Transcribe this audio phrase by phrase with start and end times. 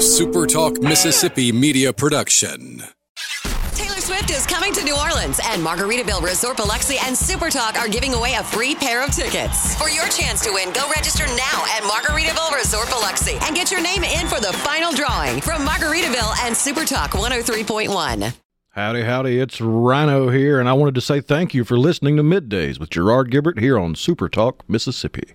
[0.00, 2.82] a SuperTalk Mississippi media production.
[3.74, 8.14] Taylor Swift is coming to New Orleans, and Margaritaville Resort Biloxi and Supertalk are giving
[8.14, 9.74] away a free pair of tickets.
[9.76, 13.82] For your chance to win, go register now at Margaritaville Resort Biloxi and get your
[13.82, 18.32] name in for the final drawing from Margaritaville and Supertalk 103.1.
[18.70, 22.22] Howdy, howdy, it's Rhino here, and I wanted to say thank you for listening to
[22.22, 25.34] Middays with Gerard Gibert here on Super Talk, Mississippi.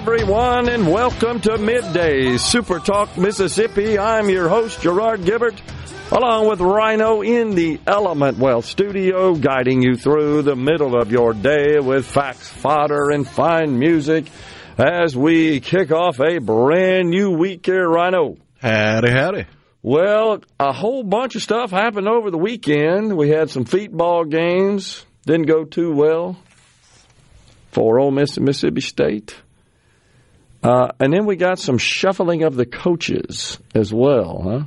[0.00, 3.98] Everyone, and welcome to Midday Super Talk, Mississippi.
[3.98, 5.60] I'm your host, Gerard Gibert,
[6.10, 11.34] along with Rhino in the Element Wealth studio, guiding you through the middle of your
[11.34, 14.24] day with facts, fodder, and fine music
[14.78, 18.38] as we kick off a brand new week here, Rhino.
[18.62, 19.44] Howdy, howdy.
[19.82, 23.14] Well, a whole bunch of stuff happened over the weekend.
[23.14, 26.38] We had some feet ball games, didn't go too well
[27.70, 29.36] for Ole Miss and Mississippi State.
[30.62, 34.64] Uh, and then we got some shuffling of the coaches as well, huh?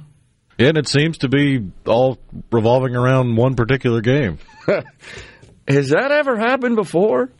[0.58, 2.18] And it seems to be all
[2.52, 4.38] revolving around one particular game.
[5.68, 7.32] Has that ever happened before?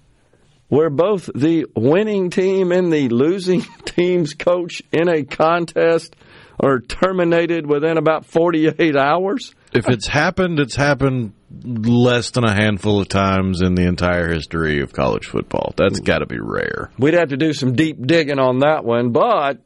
[0.68, 6.16] Where both the winning team and the losing team's coach in a contest
[6.60, 9.54] are terminated within about 48 hours?
[9.74, 14.82] If it's happened, it's happened less than a handful of times in the entire history
[14.82, 15.74] of college football.
[15.78, 16.92] That's got to be rare.
[16.98, 19.60] We'd have to do some deep digging on that one, but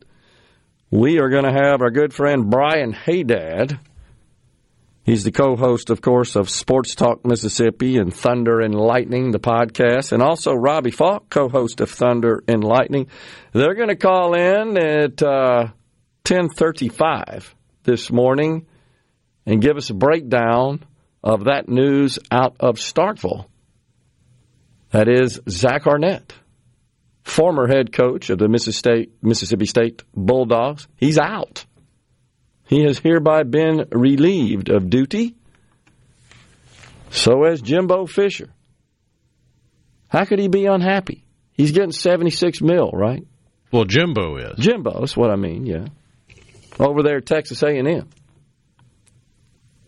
[0.89, 3.79] we are going to have our good friend Brian Haydad.
[5.03, 10.11] He's the co-host, of course, of Sports Talk Mississippi and Thunder and Lightning, the podcast,
[10.11, 13.07] and also Robbie Falk, co-host of Thunder and Lightning.
[13.53, 15.67] They're going to call in at uh,
[16.27, 18.65] ten thirty-five this morning
[19.45, 20.83] and give us a breakdown
[21.23, 23.45] of that news out of Starkville.
[24.91, 26.33] That is Zach Arnett,
[27.23, 30.89] former head coach of the Mississippi State Bulldogs.
[30.97, 31.65] He's out.
[32.67, 35.33] He has hereby been relieved of duty.
[37.09, 38.49] So has Jimbo Fisher.
[40.09, 41.23] How could he be unhappy?
[41.53, 43.25] He's getting 76 mil, right?
[43.71, 44.57] Well, Jimbo is.
[44.59, 45.87] Jimbo, that's what I mean, yeah.
[46.79, 48.07] Over there at Texas A&M.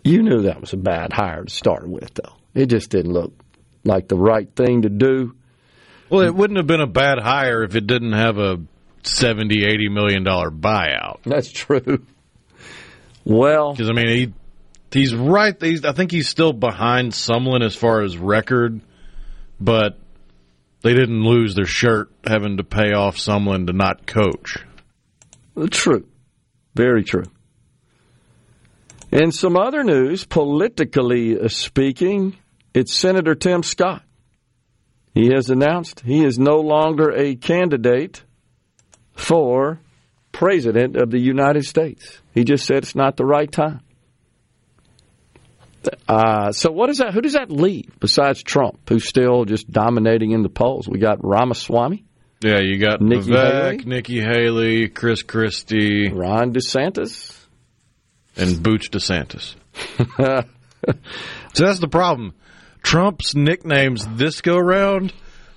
[0.04, 2.34] You knew that was a bad hire to start with, though.
[2.54, 3.34] It just didn't look
[3.84, 5.36] like the right thing to do.
[6.10, 8.58] Well, it wouldn't have been a bad hire if it didn't have a
[9.04, 11.20] 70, 80 million dollar buyout.
[11.24, 12.06] That's true.
[13.24, 14.34] Well, Because I mean, he
[14.92, 15.56] he's right.
[15.62, 18.82] He's, I think he's still behind Sumlin as far as record,
[19.60, 20.00] but
[20.82, 24.58] they didn't lose their shirt having to pay off Sumlin to not coach.
[25.70, 26.06] true.
[26.80, 27.26] Very true.
[29.12, 32.38] In some other news, politically speaking,
[32.74, 34.02] it's Senator Tim Scott.
[35.14, 38.24] He has announced he is no longer a candidate
[39.14, 39.82] for
[40.32, 42.18] President of the United States.
[42.34, 43.82] He just said it's not the right time.
[46.08, 47.14] Uh, so what is that?
[47.14, 50.88] Who does that leave besides Trump, who's still just dominating in the polls?
[50.88, 52.06] We got Ramaswamy,
[52.42, 53.78] Yeah, you got Nikki Vivek, Haley?
[53.86, 57.38] Nikki Haley, Chris Christie, Ron DeSantis.
[58.38, 59.56] and Booch DeSantis.
[61.54, 62.34] so that's the problem.
[62.82, 65.12] Trump's nicknames this go round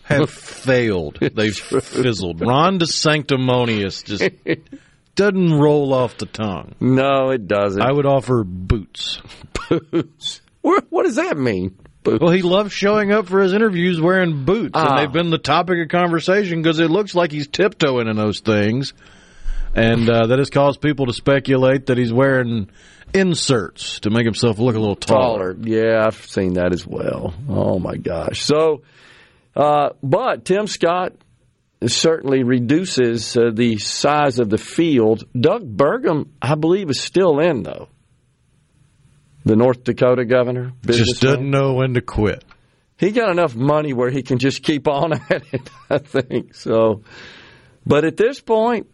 [0.04, 1.19] have failed.
[1.20, 2.41] They've fizzled.
[2.41, 4.25] Ron DeSanctimonious just
[5.14, 6.75] doesn't roll off the tongue.
[6.81, 7.81] No, it doesn't.
[7.81, 9.20] I would offer Boots.
[9.69, 10.40] Boots.
[10.62, 11.76] What, what does that mean?
[12.04, 14.88] Well, he loves showing up for his interviews wearing boots, Ah.
[14.88, 18.40] and they've been the topic of conversation because it looks like he's tiptoeing in those
[18.40, 18.93] things,
[19.75, 22.69] and uh, that has caused people to speculate that he's wearing
[23.14, 25.54] inserts to make himself look a little taller.
[25.54, 25.56] taller.
[25.69, 27.34] Yeah, I've seen that as well.
[27.49, 28.40] Oh my gosh.
[28.43, 28.82] So,
[29.54, 31.12] uh, but Tim Scott
[31.87, 35.25] certainly reduces uh, the size of the field.
[35.38, 37.88] Doug Burgum, I believe, is still in though.
[39.44, 42.44] The North Dakota governor, Just doesn't know when to quit.
[42.98, 46.54] he got enough money where he can just keep on at it, I think.
[46.54, 47.02] So,
[47.84, 48.86] but at this point,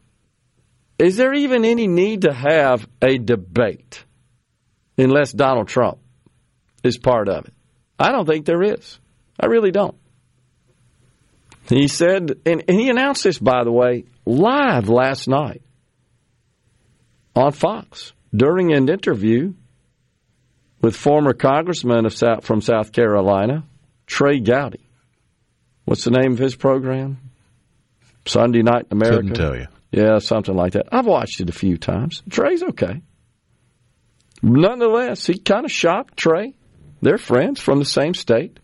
[0.99, 4.05] is there even any need to have a debate?
[5.01, 5.99] unless Donald Trump
[6.83, 7.55] is part of it.
[8.01, 8.99] I don't think there is.
[9.39, 9.95] I really don't.
[11.69, 15.63] He said, and, and he announced this, by the way, live last night
[17.37, 19.53] on Fox during an interview
[20.81, 23.65] with former congressman of South, from South Carolina,
[24.07, 24.89] Trey Gowdy.
[25.85, 27.19] What's the name of his program?
[28.27, 29.17] Sunday Night in America.
[29.17, 29.67] Couldn't tell you.
[29.91, 30.89] Yeah, something like that.
[30.93, 32.23] I've watched it a few times.
[32.29, 33.01] Trey's okay.
[34.43, 36.55] Nonetheless, he kind of shocked Trey.
[37.01, 38.59] They're friends from the same state.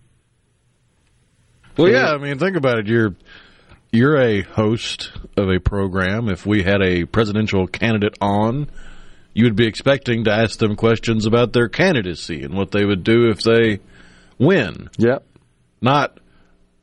[1.77, 2.87] Well, yeah, I mean, think about it.
[2.87, 3.17] You're
[3.91, 6.29] you're a host of a program.
[6.29, 8.71] If we had a presidential candidate on,
[9.35, 13.03] you would be expecting to ask them questions about their candidacy and what they would
[13.03, 13.81] do if they
[14.39, 14.89] win.
[14.97, 15.27] Yep.
[15.81, 16.19] Not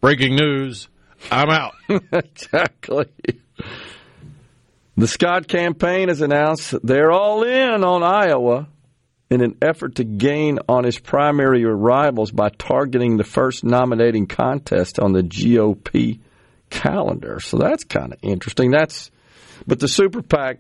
[0.01, 0.89] breaking news.
[1.31, 1.74] I'm out.
[2.12, 3.07] exactly.
[4.98, 8.68] The Scott campaign has announced they're all in on Iowa
[9.30, 15.00] in an effort to gain on his primary rivals by targeting the first nominating contest
[15.00, 16.19] on the GOP
[16.69, 17.39] calendar.
[17.39, 18.71] So that's kind of interesting.
[18.71, 19.09] That's
[19.65, 20.59] but the super PAC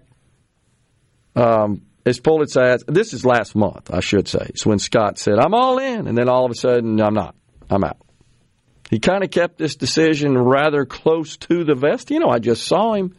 [1.35, 2.83] um, its ass.
[2.87, 4.45] This is last month, I should say.
[4.49, 7.35] It's when Scott said, "I'm all in," and then all of a sudden, I'm not.
[7.69, 7.97] I'm out.
[8.89, 12.11] He kind of kept this decision rather close to the vest.
[12.11, 13.15] You know, I just saw him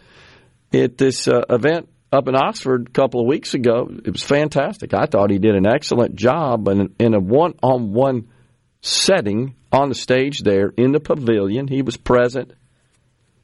[0.73, 3.91] at this uh, event up in Oxford a couple of weeks ago.
[4.05, 4.93] It was fantastic.
[4.93, 8.29] I thought he did an excellent job in, in a one on one
[8.83, 11.69] setting on the stage there in the pavilion.
[11.69, 12.53] He was present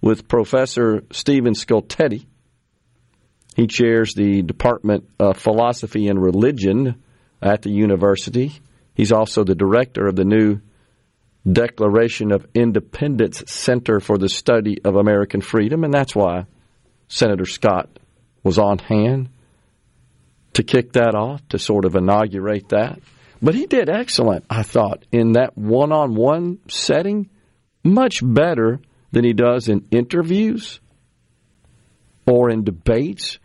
[0.03, 2.26] with Professor Stephen Skultety.
[3.58, 7.02] He chairs the Department of Philosophy and Religion
[7.43, 8.52] at the university.
[8.94, 10.60] He's also the director of the new
[11.44, 16.46] Declaration of Independence Center for the Study of American Freedom, and that's why
[17.08, 17.99] Senator Scott
[18.44, 19.28] was on hand
[20.52, 23.00] to kick that off, to sort of inaugurate that.
[23.43, 27.28] But he did excellent, I thought, in that one on one setting,
[27.82, 28.78] much better
[29.11, 30.78] than he does in interviews
[32.25, 33.40] or in debates.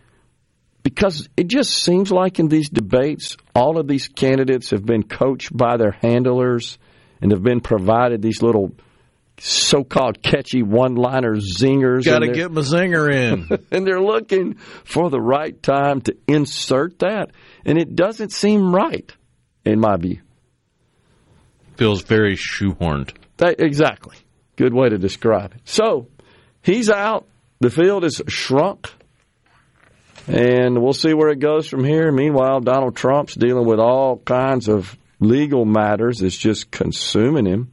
[0.84, 5.56] Because it just seems like in these debates, all of these candidates have been coached
[5.56, 6.78] by their handlers
[7.22, 8.76] and have been provided these little
[9.40, 12.06] so-called catchy one-liner zingers.
[12.06, 13.50] Got to get my zinger in.
[13.72, 17.32] and they're looking for the right time to insert that,
[17.66, 19.10] and it doesn't seem right,
[19.66, 20.20] in my view.
[21.78, 23.16] Feels very shoehorned.
[23.38, 24.18] That, exactly.
[24.56, 25.62] Good way to describe it.
[25.66, 26.08] So
[26.62, 27.28] he's out.
[27.60, 28.92] The field is shrunk.
[30.28, 32.12] And we'll see where it goes from here.
[32.12, 37.72] Meanwhile, Donald Trump's dealing with all kinds of legal matters that's just consuming him.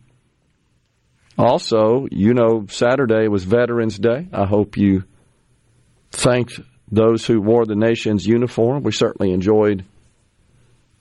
[1.38, 4.28] Also, you know, Saturday was Veterans Day.
[4.32, 5.04] I hope you
[6.10, 6.60] thanked
[6.90, 8.82] those who wore the nation's uniform.
[8.82, 9.84] We certainly enjoyed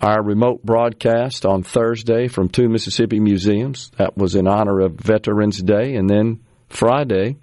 [0.01, 3.91] our remote broadcast on Thursday from two Mississippi museums.
[3.97, 5.95] That was in honor of Veterans Day.
[5.95, 7.37] And then Friday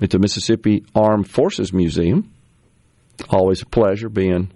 [0.00, 2.32] at the Mississippi Armed Forces Museum.
[3.28, 4.50] Always a pleasure being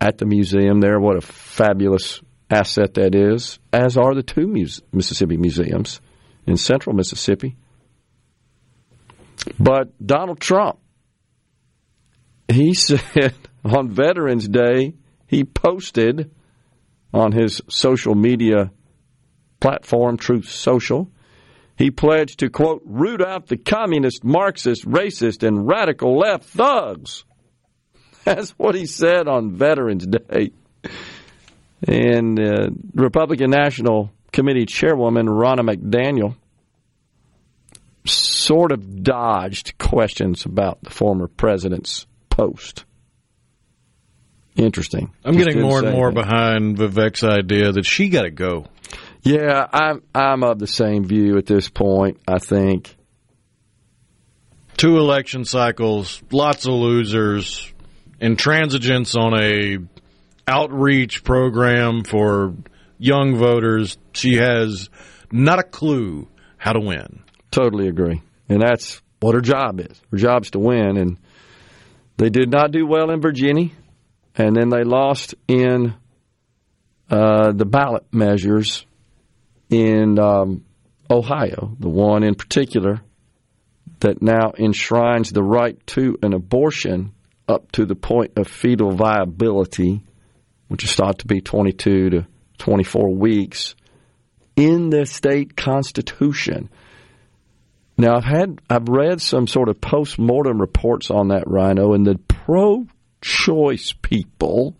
[0.00, 1.00] at the museum there.
[1.00, 2.20] What a fabulous
[2.50, 6.00] asset that is, as are the two Muse- Mississippi museums
[6.46, 7.56] in central Mississippi.
[9.58, 10.78] But Donald Trump,
[12.48, 13.34] he said
[13.64, 14.94] on Veterans Day,
[15.26, 16.30] he posted
[17.12, 18.70] on his social media
[19.60, 21.10] platform, Truth Social,
[21.76, 27.24] he pledged to, quote, root out the communist, Marxist, racist, and radical left thugs.
[28.26, 30.50] That's what he said on Veterans Day.
[31.86, 36.34] And uh, Republican National Committee Chairwoman Ronna McDaniel
[38.04, 42.84] sort of dodged questions about the former president's post.
[44.56, 45.12] Interesting.
[45.24, 46.24] I'm Just getting more and more anything.
[46.24, 48.66] behind Vivek's idea that she got to go.
[49.22, 52.18] Yeah, I'm I'm of the same view at this point.
[52.26, 52.96] I think
[54.76, 57.72] Two election cycles, lots of losers,
[58.20, 59.78] intransigence on a
[60.48, 62.54] outreach program for
[62.98, 63.98] young voters.
[64.12, 64.88] She has
[65.30, 67.22] not a clue how to win.
[67.50, 70.00] totally agree, and that's what her job is.
[70.10, 71.18] Her job's to win, and
[72.16, 73.70] they did not do well in Virginia,
[74.34, 75.94] and then they lost in
[77.10, 78.84] uh, the ballot measures
[79.70, 80.64] in um,
[81.10, 83.00] Ohio, the one in particular
[84.00, 87.12] that now enshrines the right to an abortion
[87.48, 90.02] up to the point of fetal viability,
[90.68, 92.26] which is thought to be 22 to
[92.58, 93.74] 24 weeks,
[94.56, 96.70] in the state constitution.
[97.98, 102.06] Now I've had I've read some sort of post mortem reports on that rhino, and
[102.06, 102.86] the pro
[103.20, 104.76] choice people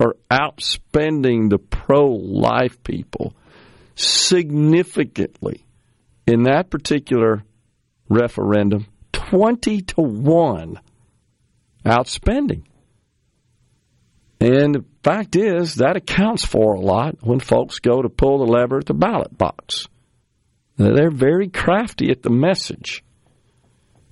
[0.00, 3.34] are outspending the pro life people
[3.94, 5.64] significantly
[6.26, 7.42] in that particular
[8.08, 10.80] referendum 20 to 1
[11.84, 12.64] outspending.
[14.40, 18.52] And the fact is, that accounts for a lot when folks go to pull the
[18.52, 19.88] lever at the ballot box.
[20.76, 23.02] They're very crafty at the message.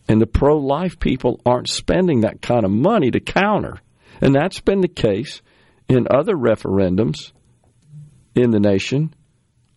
[0.09, 3.81] And the pro life people aren't spending that kind of money to counter.
[4.21, 5.43] And that's been the case
[5.89, 7.33] in other referendums
[8.35, 9.15] in the nation,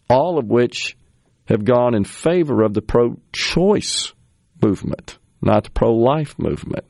[0.09, 0.97] all of which
[1.45, 4.13] have gone in favor of the pro choice
[4.61, 6.85] movement, not the pro life movement.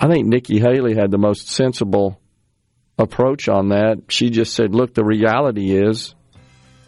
[0.00, 2.20] I think Nikki Haley had the most sensible
[2.98, 4.02] approach on that.
[4.08, 6.14] She just said, look, the reality is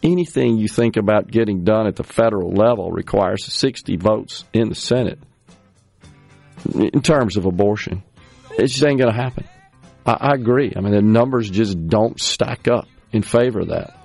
[0.02, 4.74] anything you think about getting done at the federal level requires 60 votes in the
[4.74, 5.18] Senate
[6.74, 8.02] in terms of abortion.
[8.58, 9.48] It just ain't going to happen.
[10.06, 10.72] I, I agree.
[10.76, 13.96] I mean, the numbers just don't stack up in favor of that.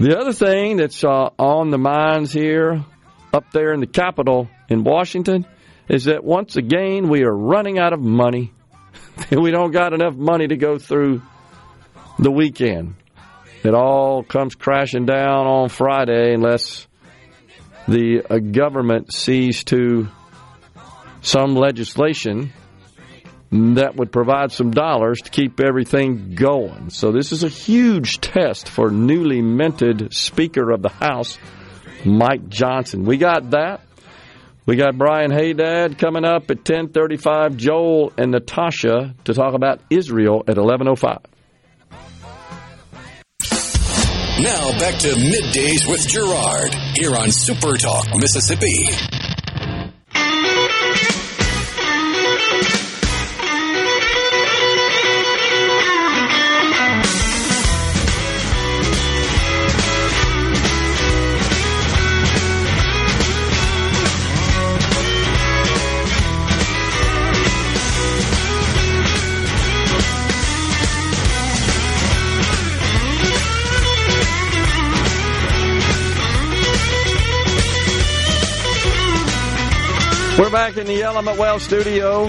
[0.00, 2.84] The other thing that's uh, on the minds here,
[3.32, 5.44] up there in the Capitol in Washington,
[5.88, 8.52] is that once again we are running out of money.
[9.30, 11.22] we don't got enough money to go through
[12.18, 12.94] the weekend.
[13.62, 16.86] It all comes crashing down on Friday unless
[17.88, 20.08] the uh, government sees to
[21.22, 22.52] some legislation
[23.50, 26.90] that would provide some dollars to keep everything going.
[26.90, 31.38] So this is a huge test for newly minted Speaker of the House,
[32.04, 33.04] Mike Johnson.
[33.04, 33.80] We got that.
[34.68, 37.56] We got Brian Haydad coming up at 10:35.
[37.56, 41.20] Joel and Natasha to talk about Israel at 11:05.
[44.40, 49.27] Now back to middays with Gerard here on Super Talk Mississippi.
[80.48, 82.28] We're back in the Element Wealth studio.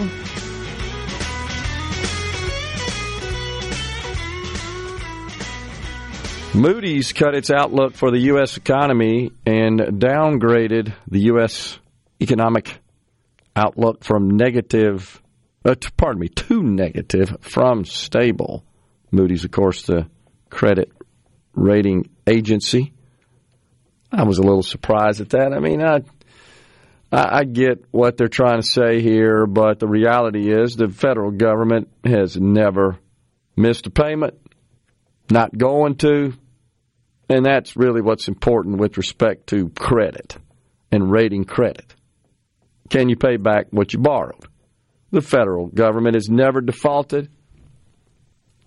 [6.54, 8.58] Moody's cut its outlook for the U.S.
[8.58, 11.80] economy and downgraded the U.S.
[12.22, 12.82] economic
[13.56, 15.22] outlook from negative,
[15.64, 18.66] uh, t- pardon me, to negative from stable.
[19.12, 20.10] Moody's, of course, the
[20.50, 20.92] credit
[21.54, 22.92] rating agency.
[24.12, 25.54] I was a little surprised at that.
[25.54, 26.02] I mean, I
[27.12, 31.90] I, get what they're trying to say here, but the reality is the federal government
[32.04, 33.00] has never
[33.56, 34.36] missed a payment,
[35.32, 36.34] not going to,
[37.28, 40.38] and that's really what's important with respect to credit
[40.92, 41.96] and rating credit.
[42.90, 44.46] Can you pay back what you borrowed?
[45.12, 47.30] The federal government has never defaulted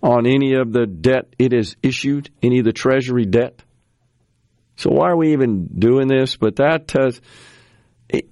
[0.02, 3.62] on any of the debt it has issued, any of the Treasury debt.
[4.76, 6.36] So why are we even doing this?
[6.36, 7.20] But that has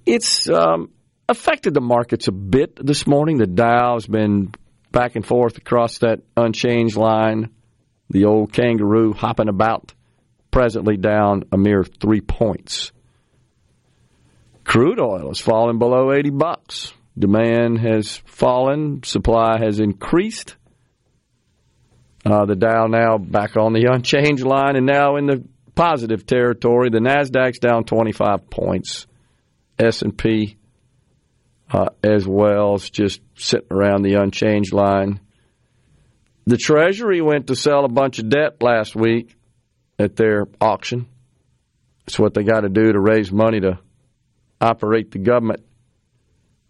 [0.05, 0.91] it's um,
[1.27, 3.37] affected the markets a bit this morning.
[3.37, 4.53] The Dow has been
[4.91, 7.49] back and forth across that unchanged line.
[8.09, 9.93] The old kangaroo hopping about,
[10.51, 12.91] presently down a mere three points.
[14.63, 16.93] Crude oil has fallen below 80 bucks.
[17.17, 20.55] Demand has fallen, supply has increased.
[22.25, 26.89] Uh, the Dow now back on the unchanged line and now in the positive territory.
[26.89, 29.07] The Nasdaq's down 25 points.
[29.81, 30.57] S&P
[31.71, 35.19] uh, as well as just sitting around the unchanged line.
[36.45, 39.35] The Treasury went to sell a bunch of debt last week
[39.97, 41.07] at their auction.
[42.07, 43.79] It's what they got to do to raise money to
[44.59, 45.63] operate the government.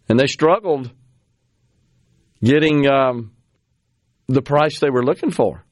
[0.07, 0.91] And they struggled
[2.43, 3.31] getting um,
[4.27, 5.63] the price they were looking for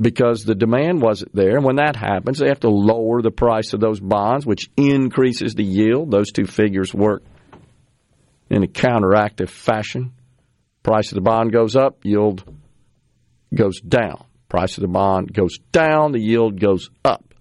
[0.00, 1.56] because the demand wasn't there.
[1.56, 5.54] And when that happens, they have to lower the price of those bonds, which increases
[5.54, 6.10] the yield.
[6.10, 7.22] Those two figures work
[8.50, 10.12] in a counteractive fashion.
[10.82, 12.44] Price of the bond goes up, yield
[13.54, 14.24] goes down.
[14.48, 17.34] Price of the bond goes down, the yield goes up.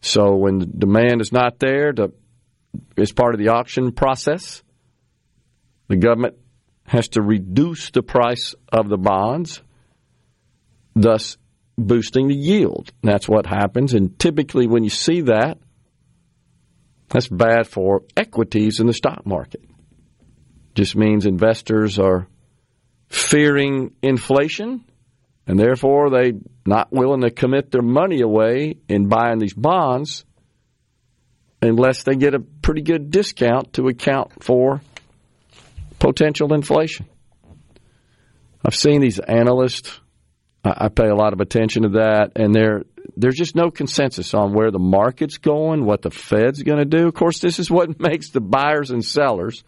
[0.00, 2.12] So when the demand is not there, to,
[2.96, 4.62] as part of the auction process,
[5.88, 6.36] the government
[6.86, 9.62] has to reduce the price of the bonds,
[10.94, 11.38] thus
[11.76, 12.92] boosting the yield.
[13.02, 13.94] And that's what happens.
[13.94, 15.58] And typically, when you see that,
[17.08, 19.62] that's bad for equities in the stock market.
[20.74, 22.26] Just means investors are
[23.08, 24.84] fearing inflation
[25.46, 26.32] and therefore they're
[26.66, 30.24] not willing to commit their money away in buying these bonds
[31.60, 34.80] unless they get a pretty good discount to account for
[35.98, 37.06] potential inflation.
[38.64, 40.00] I've seen these analysts.
[40.64, 42.84] I pay a lot of attention to that, and there
[43.16, 47.06] there's just no consensus on where the market's going, what the Fed's going to do.
[47.06, 49.62] Of course, this is what makes the buyers and sellers.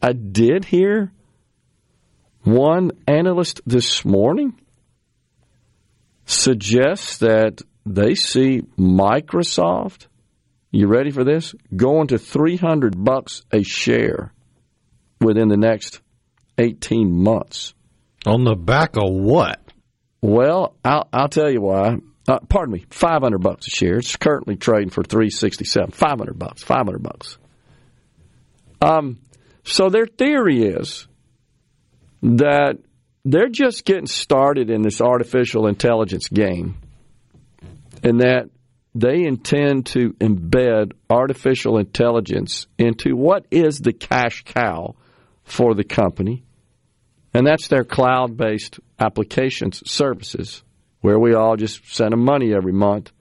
[0.00, 1.12] I did hear
[2.44, 4.58] one analyst this morning
[6.24, 10.06] suggests that they see Microsoft,
[10.70, 11.54] you ready for this?
[11.74, 14.32] Going to 300 bucks a share
[15.20, 16.00] within the next
[16.58, 17.74] 18 months.
[18.26, 19.60] On the back of what?
[20.20, 21.96] Well, I'll, I'll tell you why.
[22.26, 23.96] Uh, pardon me, 500 bucks a share.
[23.96, 25.92] It's currently trading for 367.
[25.92, 27.38] 500 bucks, 500 bucks.
[28.82, 29.18] Um,
[29.64, 31.06] so their theory is
[32.22, 32.78] that
[33.24, 36.76] they're just getting started in this artificial intelligence game
[38.02, 38.50] and that
[38.94, 44.96] they intend to embed artificial intelligence into what is the cash cow
[45.44, 46.44] for the company,
[47.38, 50.64] and that's their cloud based applications services,
[51.02, 53.12] where we all just send them money every month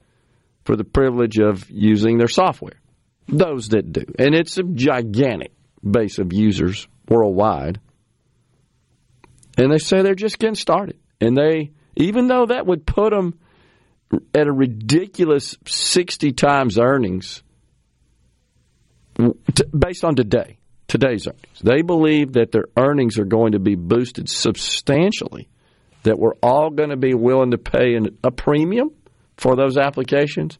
[0.65, 2.81] for the privilege of using their software.
[3.27, 4.05] Those that do.
[4.17, 5.51] And it's a gigantic
[5.83, 7.79] base of users worldwide.
[9.55, 10.97] And they say they're just getting started.
[11.21, 13.37] And they, even though that would put them
[14.33, 17.43] at a ridiculous 60 times earnings
[19.77, 20.57] based on today,
[20.87, 25.49] today's earnings, they believe that their earnings are going to be boosted substantially,
[26.03, 28.91] that we're all going to be willing to pay an, a premium
[29.37, 30.57] for those applications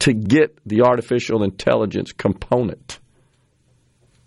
[0.00, 3.00] to get the artificial intelligence component.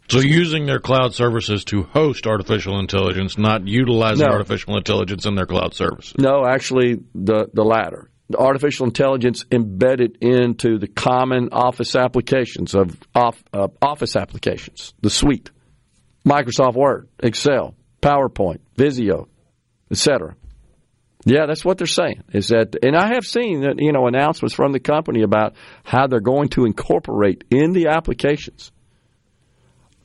[0.10, 4.34] So using their cloud services to host artificial intelligence, not utilizing No.
[4.34, 6.14] artificial intelligence in their cloud services.
[6.18, 8.11] No, actually, the, the latter.
[8.36, 13.42] Artificial intelligence embedded into the common office applications of off,
[13.82, 15.52] office applications, the suite,
[16.26, 19.28] Microsoft Word, Excel, PowerPoint, Visio,
[19.90, 20.36] etc.
[21.26, 22.24] Yeah, that's what they're saying.
[22.34, 26.08] Is that, and I have seen that you know announcements from the company about how
[26.08, 28.72] they're going to incorporate in the applications.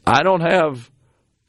[0.07, 0.91] I don't have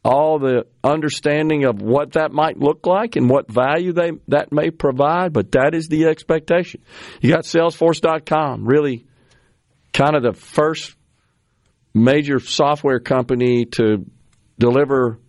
[0.07, 4.71] all the understanding of what that might look like and what value they that may
[4.71, 6.81] provide, but that is the expectation.
[7.19, 9.05] You got Salesforce.com, really
[9.91, 10.95] kind of the first
[11.93, 14.05] major software company to
[14.57, 15.19] deliver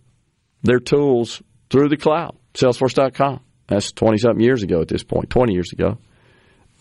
[0.63, 2.37] their tools through the cloud.
[2.53, 3.41] Salesforce.com.
[3.67, 5.97] That's 20 something years ago at this point, 20 years ago.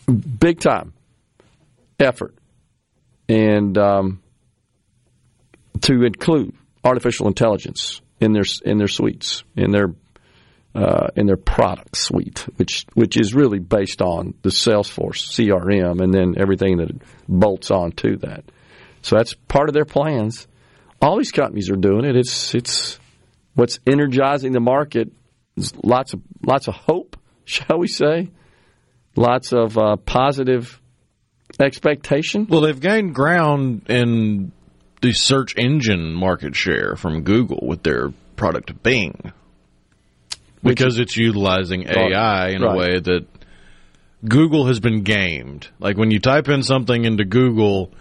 [0.06, 0.92] Big time
[1.98, 2.36] effort.
[3.28, 4.22] And um,
[5.80, 6.54] to include
[6.88, 9.94] artificial intelligence in their in their suites, in their
[10.74, 16.12] uh, in their product suite, which which is really based on the Salesforce CRM and
[16.12, 16.90] then everything that
[17.28, 18.44] bolts on to that.
[19.02, 20.46] So that's part of their plans.
[21.00, 22.16] All these companies are doing it.
[22.16, 22.98] It's it's
[23.54, 25.12] what's energizing the market.
[25.56, 28.30] There's lots of lots of hope, shall we say?
[29.16, 30.80] Lots of uh, positive
[31.58, 32.46] expectation.
[32.48, 34.52] Well, they've gained ground in
[35.00, 39.32] the search engine market share from Google with their product Bing.
[40.62, 42.74] Because it's utilizing AI in Right.
[42.74, 43.26] a way that
[44.26, 45.68] Google has been gamed.
[45.78, 47.92] Like when you type in something into Google,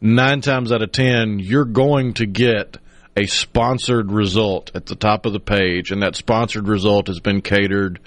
[0.00, 2.78] nine times out of ten, you're going to get
[3.16, 7.42] a sponsored result at the top of the page, and that sponsored result has been
[7.42, 7.98] catered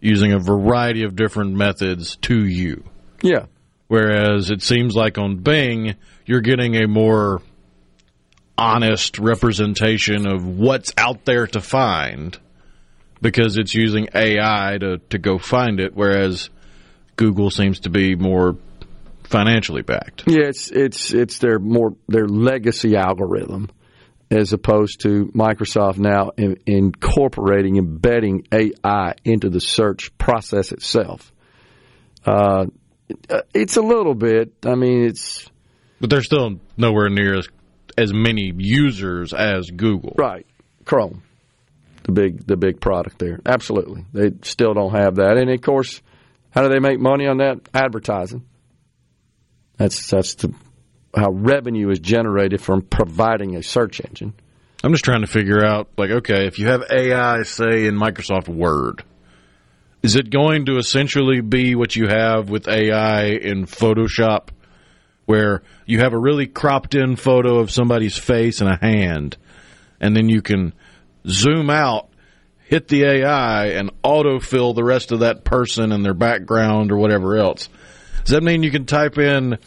[0.00, 2.84] using a variety of different methods to you.
[3.22, 3.46] Yeah.
[3.88, 7.42] Whereas it seems like on Bing, you're getting a more
[8.56, 12.38] honest representation of what's out there to find
[13.20, 16.50] because it's using AI to, to go find it, whereas
[17.16, 18.56] Google seems to be more
[19.24, 20.24] financially backed.
[20.26, 23.70] Yeah, it's it's it's their more their legacy algorithm
[24.30, 31.32] as opposed to Microsoft now in, incorporating embedding AI into the search process itself.
[32.24, 32.66] Uh,
[33.52, 34.52] it's a little bit.
[34.64, 35.50] I mean, it's
[36.00, 37.48] But they're still nowhere near as,
[37.98, 40.14] as many users as Google.
[40.16, 40.46] right.
[40.84, 41.22] Chrome,
[42.02, 43.40] the big the big product there.
[43.46, 45.36] Absolutely, they still don't have that.
[45.36, 46.02] And of course,
[46.50, 47.60] how do they make money on that?
[47.72, 48.44] Advertising.
[49.76, 50.52] That's that's the,
[51.16, 54.34] how revenue is generated from providing a search engine.
[54.84, 58.48] I'm just trying to figure out, like, okay, if you have AI, say, in Microsoft
[58.48, 59.04] Word,
[60.02, 64.48] is it going to essentially be what you have with AI in Photoshop,
[65.26, 69.36] where you have a really cropped in photo of somebody's face and a hand,
[70.00, 70.72] and then you can
[71.26, 72.08] zoom out,
[72.64, 77.36] hit the AI, and autofill the rest of that person and their background or whatever
[77.36, 77.68] else.
[78.24, 79.58] Does that mean you can type in,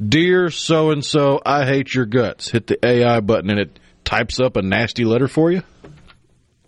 [0.00, 2.50] Dear so and so, I hate your guts?
[2.50, 5.62] Hit the AI button and it types up a nasty letter for you?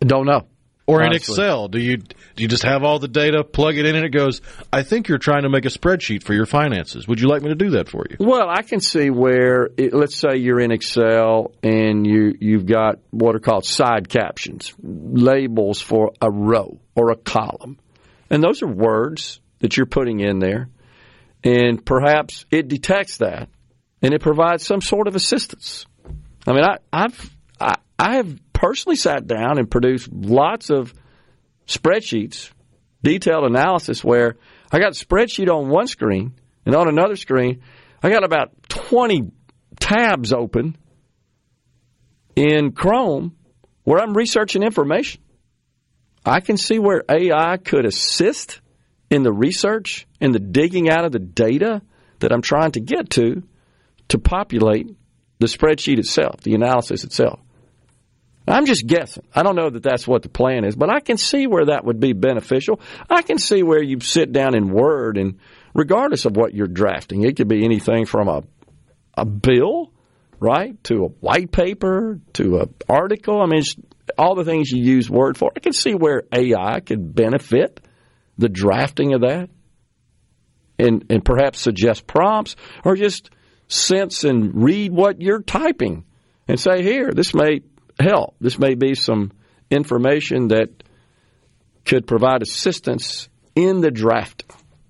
[0.00, 0.46] Don't know.
[0.86, 3.96] Or in Excel, do you do you just have all the data, plug it in,
[3.96, 4.42] and it goes?
[4.70, 7.08] I think you're trying to make a spreadsheet for your finances.
[7.08, 8.16] Would you like me to do that for you?
[8.20, 12.98] Well, I can see where, it, let's say you're in Excel and you you've got
[13.10, 17.78] what are called side captions, labels for a row or a column,
[18.28, 20.68] and those are words that you're putting in there,
[21.42, 23.48] and perhaps it detects that
[24.04, 25.86] and it provides some sort of assistance.
[26.46, 30.94] I mean, I, I've I, I have personally sat down and produced lots of
[31.66, 32.50] spreadsheets,
[33.02, 34.36] detailed analysis where
[34.72, 36.32] I got a spreadsheet on one screen
[36.64, 37.60] and on another screen
[38.02, 39.30] I got about 20
[39.80, 40.76] tabs open
[42.36, 43.34] in Chrome
[43.84, 45.22] where I'm researching information.
[46.24, 48.60] I can see where AI could assist
[49.10, 51.82] in the research and the digging out of the data
[52.20, 53.42] that I'm trying to get to
[54.08, 54.94] to populate
[55.38, 57.40] the spreadsheet itself, the analysis itself.
[58.46, 59.24] I'm just guessing.
[59.34, 61.84] I don't know that that's what the plan is, but I can see where that
[61.84, 62.80] would be beneficial.
[63.08, 65.38] I can see where you sit down in Word and
[65.74, 68.42] regardless of what you're drafting, it could be anything from a
[69.16, 69.92] a bill,
[70.40, 73.40] right, to a white paper, to an article.
[73.40, 73.62] I mean,
[74.18, 75.52] all the things you use Word for.
[75.56, 77.80] I can see where AI could benefit
[78.36, 79.48] the drafting of that,
[80.78, 83.30] and and perhaps suggest prompts or just
[83.68, 86.04] sense and read what you're typing
[86.46, 87.60] and say, here, this may
[87.98, 88.34] help.
[88.40, 89.32] This may be some
[89.70, 90.68] information that
[91.84, 94.44] could provide assistance in the draft.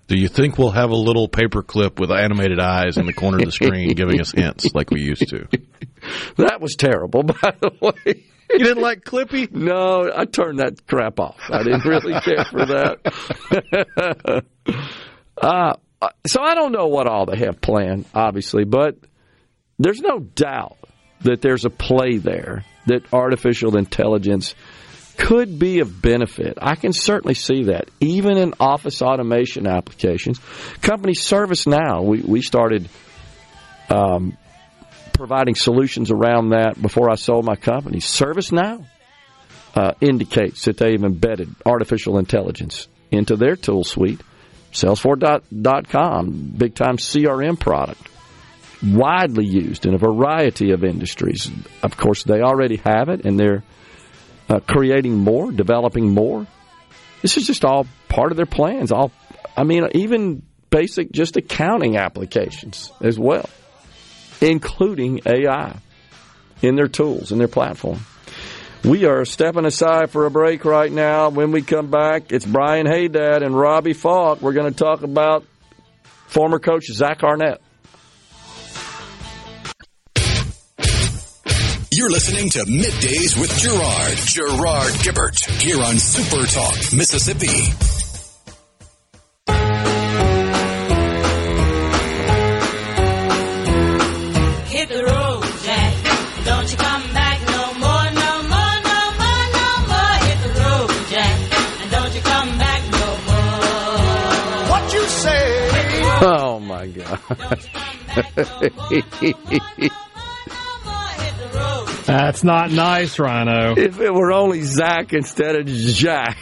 [0.06, 3.38] Do you think we'll have a little paper clip with animated eyes in the corner
[3.38, 5.48] of the screen giving us hints like we used to?
[6.36, 8.24] That was terrible, by the way.
[8.50, 9.50] You didn't like Clippy?
[9.50, 11.38] No, I turned that crap off.
[11.48, 14.44] I didn't really care for that.
[15.40, 15.72] uh,
[16.26, 18.98] so I don't know what all they have planned, obviously, but
[19.78, 20.76] there's no doubt
[21.24, 24.54] that there's a play there that artificial intelligence
[25.16, 26.58] could be of benefit.
[26.60, 30.40] I can certainly see that, even in office automation applications.
[30.80, 32.88] Company ServiceNow, we, we started
[33.88, 34.36] um,
[35.12, 37.98] providing solutions around that before I sold my company.
[37.98, 38.84] ServiceNow
[39.74, 44.20] uh, indicates that they've embedded artificial intelligence into their tool suite.
[44.72, 48.08] Salesforce.com, big time CRM product,
[48.82, 51.50] widely used in a variety of industries.
[51.82, 53.62] Of course, they already have it and they're
[54.48, 56.46] uh, creating more, developing more.
[57.22, 58.92] This is just all part of their plans.
[58.92, 59.10] All,
[59.56, 63.48] I mean, even basic just accounting applications as well,
[64.40, 65.76] including AI
[66.62, 68.00] in their tools, in their platform.
[68.84, 71.30] We are stepping aside for a break right now.
[71.30, 74.42] When we come back, it's Brian Haydad and Robbie Falk.
[74.42, 75.44] We're going to talk about
[76.26, 77.62] former coach Zach Arnett.
[82.04, 84.18] You're listening to Middays with Gerard.
[84.26, 85.40] Gerard Gibert.
[85.62, 87.46] Here on Super Talk, Mississippi.
[94.68, 95.94] Hit the road, Jack.
[96.44, 100.16] Don't you come back no more, no more, no more, no more.
[100.28, 101.38] Hit the road, Jack.
[101.80, 104.68] And don't you come back no more.
[104.68, 105.70] What you say?
[106.20, 107.18] Oh, my God.
[112.16, 113.74] That's not nice, Rhino.
[113.76, 116.38] if it were only Zach instead of Jack.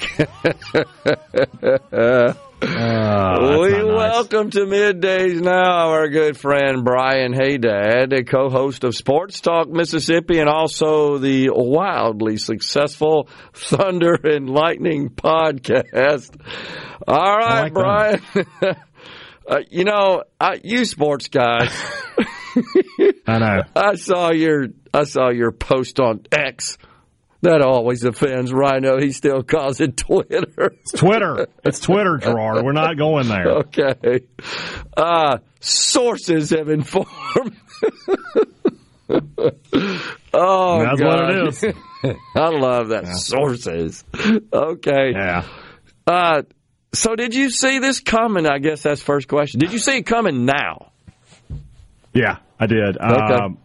[2.65, 3.83] Uh, we nice.
[3.83, 10.39] welcome to middays now our good friend Brian Haydad, a co-host of Sports Talk Mississippi,
[10.39, 16.41] and also the wildly successful Thunder and Lightning podcast.
[17.09, 18.21] All right, like Brian.
[19.53, 21.71] uh, you know, I, you sports guys.
[23.27, 23.63] I know.
[23.77, 26.79] I saw your I saw your post on X.
[27.43, 29.01] That always offends Rhino.
[29.01, 30.47] He still calls it Twitter.
[30.81, 31.49] It's Twitter.
[31.65, 32.65] It's Twitter, Gerard.
[32.65, 33.49] We're not going there.
[33.49, 34.21] Okay.
[34.97, 37.09] Uh, sources have informed.
[40.33, 41.01] oh, That's God.
[41.01, 41.65] what it is.
[42.37, 43.09] I love that.
[43.17, 44.05] Sources.
[44.53, 45.11] Okay.
[45.13, 45.45] Yeah.
[46.07, 46.43] Uh,
[46.95, 48.47] so did you see this coming?
[48.47, 49.61] I guess that's first question.
[49.61, 50.93] Did you see it coming now?
[52.13, 53.01] Yeah, I did.
[53.01, 53.59] Um,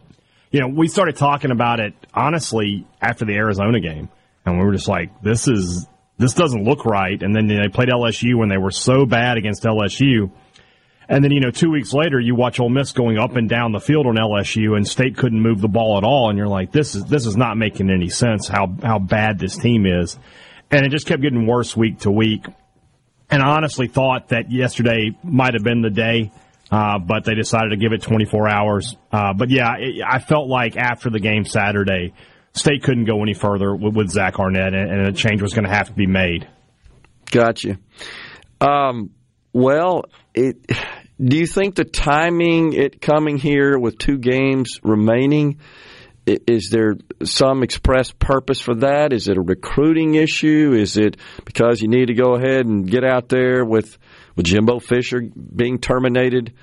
[0.52, 4.10] you know, we started talking about it honestly after the Arizona game,
[4.46, 5.86] and we were just like, "This is
[6.18, 9.63] this doesn't look right." And then they played LSU when they were so bad against
[9.63, 10.32] LSU,
[11.10, 13.74] and then you know, two weeks later, you watch Ole Miss going up and down
[13.74, 16.72] the field on LSU, and State couldn't move the ball at all, and you're like,
[16.72, 18.48] "This is this is not making any sense.
[18.48, 20.18] How how bad this team is."
[20.72, 22.46] and it just kept getting worse week to week.
[23.30, 26.32] And I honestly thought that yesterday might have been the day,
[26.72, 28.96] uh, but they decided to give it 24 hours.
[29.12, 32.13] Uh, but yeah, it, I felt like after the game Saturday,
[32.54, 35.66] State couldn't go any further with, with Zach Arnett, and, and a change was going
[35.66, 36.48] to have to be made.
[37.30, 37.78] Gotcha.
[38.62, 39.12] Um,
[39.54, 40.58] well, it.
[41.20, 45.60] Do you think the timing it coming here with two games remaining?
[46.28, 49.13] Is there some express purpose for that?
[49.13, 50.74] Is it a recruiting issue?
[50.78, 53.98] Is it because you need to go ahead and get out there with
[54.36, 56.54] with Jimbo Fisher being terminated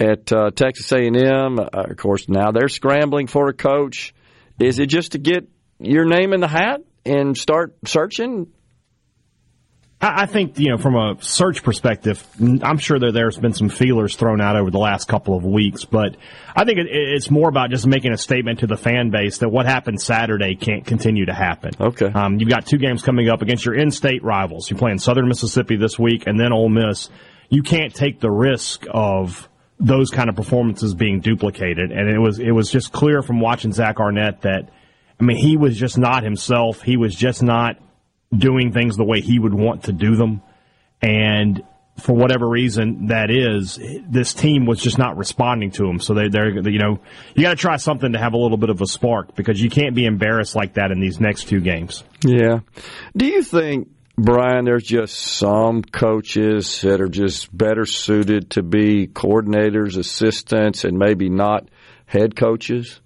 [0.00, 1.60] at uh, Texas A&M?
[1.60, 4.14] Uh, of course, now they're scrambling for a coach.
[4.58, 5.48] Is it just to get
[5.78, 8.48] your name in the hat and start searching?
[10.06, 12.24] I think, you know, from a search perspective,
[12.62, 15.84] I'm sure that there's been some feelers thrown out over the last couple of weeks,
[15.84, 16.16] but
[16.54, 19.66] I think it's more about just making a statement to the fan base that what
[19.66, 21.72] happened Saturday can't continue to happen.
[21.80, 22.06] Okay.
[22.06, 24.70] Um, you've got two games coming up against your in-state rivals.
[24.70, 27.08] You're playing Southern Mississippi this week and then Ole Miss.
[27.48, 29.48] You can't take the risk of
[29.80, 31.92] those kind of performances being duplicated.
[31.92, 34.70] And it was, it was just clear from watching Zach Arnett that,
[35.18, 36.82] I mean, he was just not himself.
[36.82, 37.78] He was just not
[38.36, 40.42] doing things the way he would want to do them.
[41.02, 41.62] And
[42.00, 46.00] for whatever reason that is, this team was just not responding to him.
[46.00, 46.98] So they, they're, you know,
[47.34, 49.70] you got to try something to have a little bit of a spark because you
[49.70, 52.02] can't be embarrassed like that in these next two games.
[52.24, 52.60] Yeah.
[53.16, 59.06] Do you think, Brian, there's just some coaches that are just better suited to be
[59.06, 61.68] coordinators, assistants, and maybe not
[62.06, 63.00] head coaches?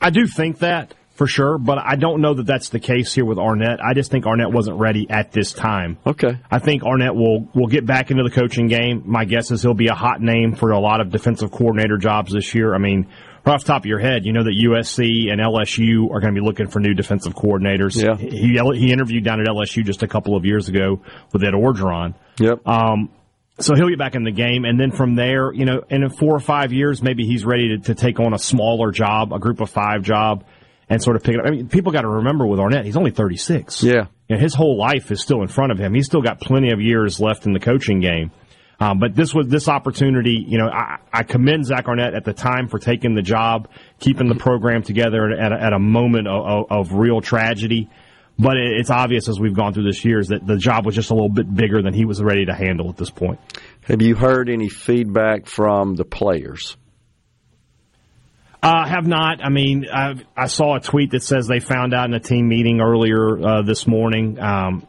[0.00, 3.26] I do think that for sure, but I don't know that that's the case here
[3.26, 3.78] with Arnett.
[3.84, 5.98] I just think Arnett wasn't ready at this time.
[6.06, 6.38] Okay.
[6.50, 9.02] I think Arnett will will get back into the coaching game.
[9.04, 12.32] My guess is he'll be a hot name for a lot of defensive coordinator jobs
[12.32, 12.74] this year.
[12.74, 13.06] I mean,
[13.44, 16.34] right off the top of your head, you know that USC and LSU are going
[16.34, 18.02] to be looking for new defensive coordinators.
[18.02, 18.16] Yeah.
[18.16, 21.02] He he interviewed down at LSU just a couple of years ago
[21.34, 22.14] with Ed Orgeron.
[22.38, 22.66] Yep.
[22.66, 23.10] Um,
[23.58, 26.34] so he'll get back in the game, and then from there, you know, in four
[26.34, 29.60] or five years, maybe he's ready to, to take on a smaller job, a group
[29.60, 30.46] of five job
[30.90, 31.46] and sort of pick it up.
[31.46, 33.82] I mean, people got to remember with Arnett, he's only 36.
[33.84, 34.06] Yeah.
[34.28, 35.94] And his whole life is still in front of him.
[35.94, 38.32] He's still got plenty of years left in the coaching game.
[38.80, 40.44] Um, but this was this opportunity.
[40.46, 44.28] You know, I, I, commend Zach Arnett at the time for taking the job, keeping
[44.28, 47.90] the program together at a, at a moment of, of, of, real tragedy.
[48.38, 51.10] But it's obvious as we've gone through this year is that the job was just
[51.10, 53.38] a little bit bigger than he was ready to handle at this point.
[53.82, 56.78] Have you heard any feedback from the players?
[58.62, 59.42] Uh, have not.
[59.42, 62.48] I mean, I, I saw a tweet that says they found out in a team
[62.48, 64.38] meeting earlier uh, this morning.
[64.38, 64.86] Um,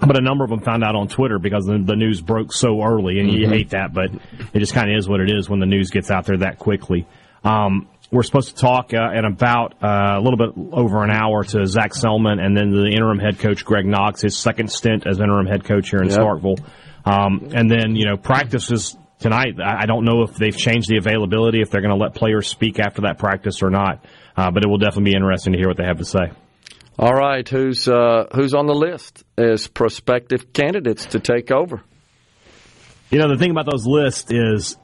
[0.00, 2.82] but a number of them found out on Twitter because the, the news broke so
[2.82, 3.38] early, and mm-hmm.
[3.38, 4.10] you hate that, but
[4.52, 6.58] it just kind of is what it is when the news gets out there that
[6.58, 7.06] quickly.
[7.44, 11.44] Um, we're supposed to talk uh, in about uh, a little bit over an hour
[11.44, 15.20] to Zac Selmon and then the interim head coach Greg Knox, his second stint as
[15.20, 16.18] interim head coach here in yep.
[16.18, 16.62] Starkville.
[17.04, 19.56] Um, and then you know practices tonight.
[19.58, 22.78] I don't know if they've changed the availability, if they're going to let players speak
[22.78, 24.04] after that practice or not.
[24.36, 26.30] Uh, but it will definitely be interesting to hear what they have to say.
[26.98, 31.82] All right, who's uh, who's on the list as prospective candidates to take over?
[33.10, 34.76] You know, the thing about those lists is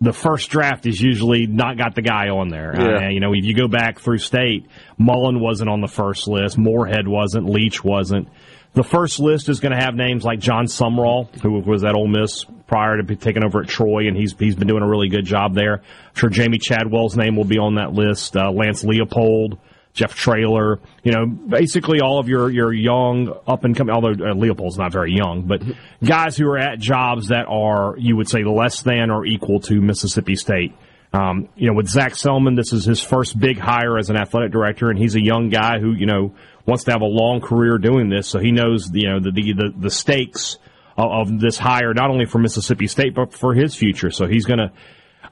[0.00, 2.72] the first draft is usually not got the guy on there.
[2.78, 3.06] Yeah.
[3.06, 6.56] Uh, you know, if you go back through state, Mullen wasn't on the first list,
[6.56, 8.28] Moorhead wasn't, Leach wasn't.
[8.74, 12.06] The first list is going to have names like Jon Sumrall, who was at Ole
[12.06, 15.24] Miss prior to taking over at Troy, and he's he's been doing a really good
[15.24, 15.78] job there.
[15.78, 18.36] I'm sure Jamey Chadwell's name will be on that list.
[18.36, 19.58] Uh, Lance Leipold,
[19.94, 23.92] Jeff Traylor, you know, basically all of your your young up and coming.
[23.92, 25.62] Although uh, Leipold's not very young, but
[26.04, 29.80] guys who are at jobs that are you would say less than or equal to
[29.80, 30.74] Mississippi State.
[31.10, 34.52] Um, you know, with Zac Selmon, this is his first big hire as an athletic
[34.52, 36.34] director, and he's a young guy who you know
[36.68, 39.72] wants to have a long career doing this, so he knows you know the the
[39.74, 40.58] the, stakes
[40.98, 44.10] of, of this hire not only for Mississippi State but for his future.
[44.10, 44.70] So he's going to.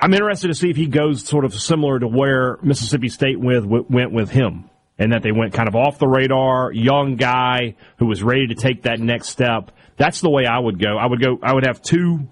[0.01, 3.65] I'm interested to see if he goes sort of similar to where Mississippi State with,
[3.65, 4.69] went with him,
[4.99, 8.55] and that they went kind of off the radar, young guy who was ready to
[8.55, 9.73] take that next step.
[9.97, 10.97] That's the way I would go.
[10.97, 11.39] I would go.
[11.43, 12.29] I would have two.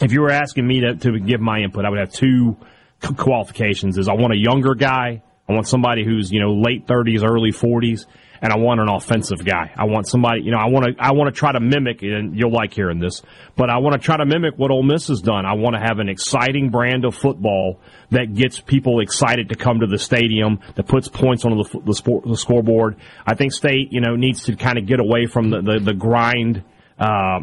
[0.00, 2.56] If you were asking me to, to give my input, I would have two
[3.00, 3.98] qualifications.
[3.98, 7.52] Is I want a younger guy I want somebody who's, you know, late 30s, early
[7.52, 8.06] 40s,
[8.40, 9.72] and I want an offensive guy.
[9.76, 12.36] I want somebody, you know, I want to, I want to try to mimic, and
[12.36, 13.22] you'll like hearing this,
[13.56, 15.46] but I want to try to mimic what Ole Miss has done.
[15.46, 17.80] I want to have an exciting brand of football
[18.10, 21.94] that gets people excited to come to the stadium, that puts points on the, the,
[21.94, 22.96] sport, the scoreboard.
[23.26, 25.94] I think State, you know, needs to kind of get away from the, the, the
[25.94, 26.62] grind,
[26.98, 27.40] uh,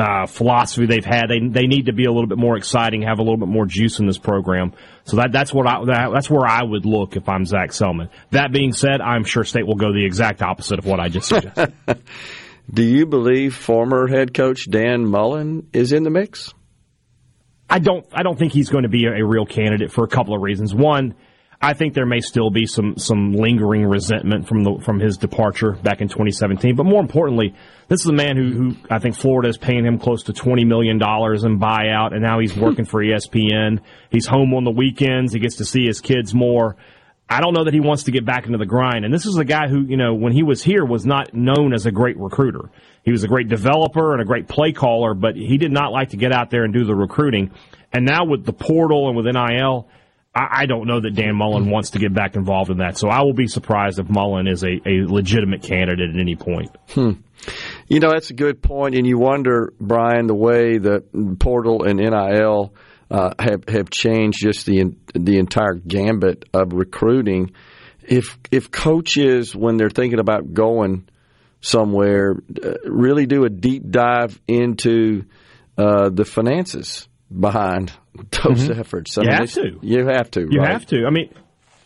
[0.00, 1.26] uh, philosophy they've had.
[1.28, 3.66] They they need to be a little bit more exciting, have a little bit more
[3.66, 4.72] juice in this program.
[5.04, 8.08] So that that's what I that, that's where I would look if I'm Zac Selmon.
[8.30, 11.28] That being said, I'm sure State will go the exact opposite of what I just
[11.28, 11.74] suggested.
[12.72, 16.54] Do you believe former head coach Dan Mullen is in the mix?
[17.68, 20.08] I don't I don't think he's going to be a, a real candidate for a
[20.08, 20.74] couple of reasons.
[20.74, 21.14] One.
[21.62, 25.72] I think there may still be some some lingering resentment from the from his departure
[25.72, 26.74] back in 2017.
[26.74, 27.54] But more importantly,
[27.88, 30.64] this is a man who, who I think Florida is paying him close to 20
[30.64, 33.80] million dollars in buyout, and now he's working for ESPN.
[34.10, 35.34] He's home on the weekends.
[35.34, 36.76] He gets to see his kids more.
[37.28, 39.04] I don't know that he wants to get back into the grind.
[39.04, 41.72] And this is a guy who, you know, when he was here was not known
[41.72, 42.70] as a great recruiter.
[43.04, 46.08] He was a great developer and a great play caller, but he did not like
[46.10, 47.52] to get out there and do the recruiting.
[47.92, 49.88] And now with the portal and with NIL,
[50.32, 52.96] I, don't know that Dan Mullen wants to get back involved in that.
[52.96, 56.70] So I will be surprised if Mullen is a, a legitimate candidate at any point.
[56.90, 57.12] Hmm.
[57.88, 61.02] You know, that's a good point, and you wonder, Brian, the way the
[61.40, 62.74] portal and NIL
[63.10, 67.52] uh, have have changed just the the entire gambit of recruiting.
[68.02, 71.08] If if coaches, when they're thinking about going
[71.60, 75.24] somewhere, uh, really do a deep dive into
[75.76, 78.80] uh, the finances behind those mm-hmm.
[78.80, 79.16] efforts.
[79.18, 79.78] I you mean, have to.
[79.82, 80.40] You have to.
[80.50, 80.70] You right?
[80.70, 81.04] have to.
[81.06, 81.32] I mean,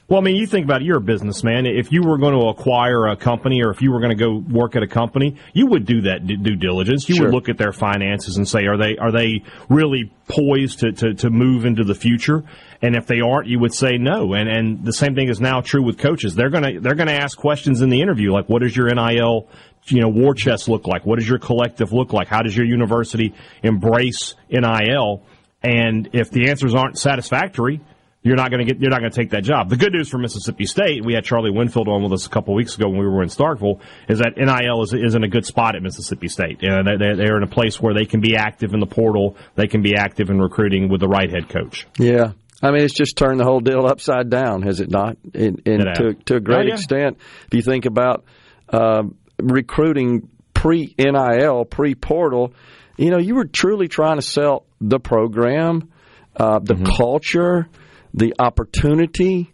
[0.06, 1.64] well, I mean, you think about it, you're a businessman.
[1.64, 4.36] If you were going to acquire a company or if you were going to go
[4.36, 7.08] work at a company, you would do that due diligence.
[7.08, 7.24] You sure.
[7.24, 11.14] would look at their finances and say, are they are they really poised to, to,
[11.14, 12.42] to move into the future?
[12.82, 14.34] And if they aren't, you would say no.
[14.34, 16.34] And and the same thing is now true with coaches.
[16.34, 19.48] They're gonna they're gonna ask questions in the interview like, what does your NIL
[19.86, 21.06] you know war chest look like?
[21.06, 22.28] What does your collective look like?
[22.28, 25.22] How does your university embrace NIL?
[25.64, 27.80] And if the answers aren't satisfactory,
[28.22, 29.68] you're not going to get you're not going to take that job.
[29.68, 32.54] The good news for Mississippi State, we had Charlie Winfield on with us a couple
[32.54, 35.44] weeks ago when we were in Starkville, is that NIL is, is in a good
[35.44, 36.62] spot at Mississippi State.
[36.62, 39.36] You know, they're, they're in a place where they can be active in the portal,
[39.54, 41.86] they can be active in recruiting with the right head coach.
[41.98, 45.18] Yeah, I mean, it's just turned the whole deal upside down, has it not?
[45.34, 46.74] In, in it to, to, a great oh, yeah.
[46.74, 48.24] extent, if you think about
[48.70, 49.02] uh,
[49.38, 52.54] recruiting pre NIL, pre portal,
[52.96, 55.90] you know, you were truly trying to sell the program,
[56.36, 56.96] uh, the mm-hmm.
[56.96, 57.68] culture,
[58.12, 59.52] the opportunity,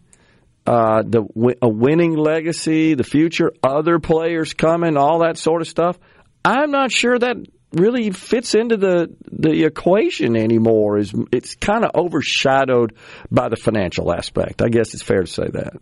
[0.65, 5.97] uh, the a winning legacy, the future, other players coming, all that sort of stuff.
[6.43, 7.37] I'm not sure that
[7.73, 10.97] really fits into the the equation anymore.
[10.97, 12.95] Is it's kind of overshadowed
[13.31, 14.61] by the financial aspect.
[14.61, 15.77] I guess it's fair to say that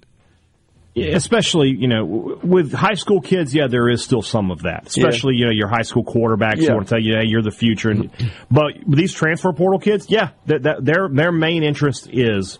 [0.96, 5.36] especially you know with high school kids yeah there is still some of that especially
[5.36, 5.40] yeah.
[5.40, 6.70] you know your high school quarterbacks yeah.
[6.70, 8.12] who want to tell you hey you're the future and
[8.52, 12.60] but these transfer portal kids yeah that, that, their their main interest is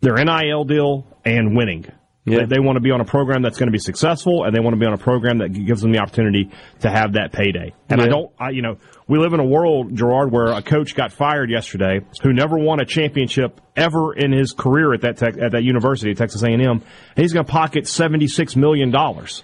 [0.00, 1.86] their NIL deal and winning
[2.24, 2.40] yeah.
[2.40, 4.60] They, they, want to be on a program that's going to be successful, and they
[4.60, 6.50] want to be on a program that gives them the opportunity
[6.80, 7.74] to have that payday.
[7.88, 8.06] And yeah.
[8.06, 8.78] I don't, I, you know,
[9.08, 12.80] we live in a world, Gerard, where a coach got fired yesterday who never won
[12.80, 16.60] a championship ever in his career at that tech, at that university, Texas A&M.
[16.60, 16.82] And
[17.16, 19.42] he's going to pocket seventy six million dollars.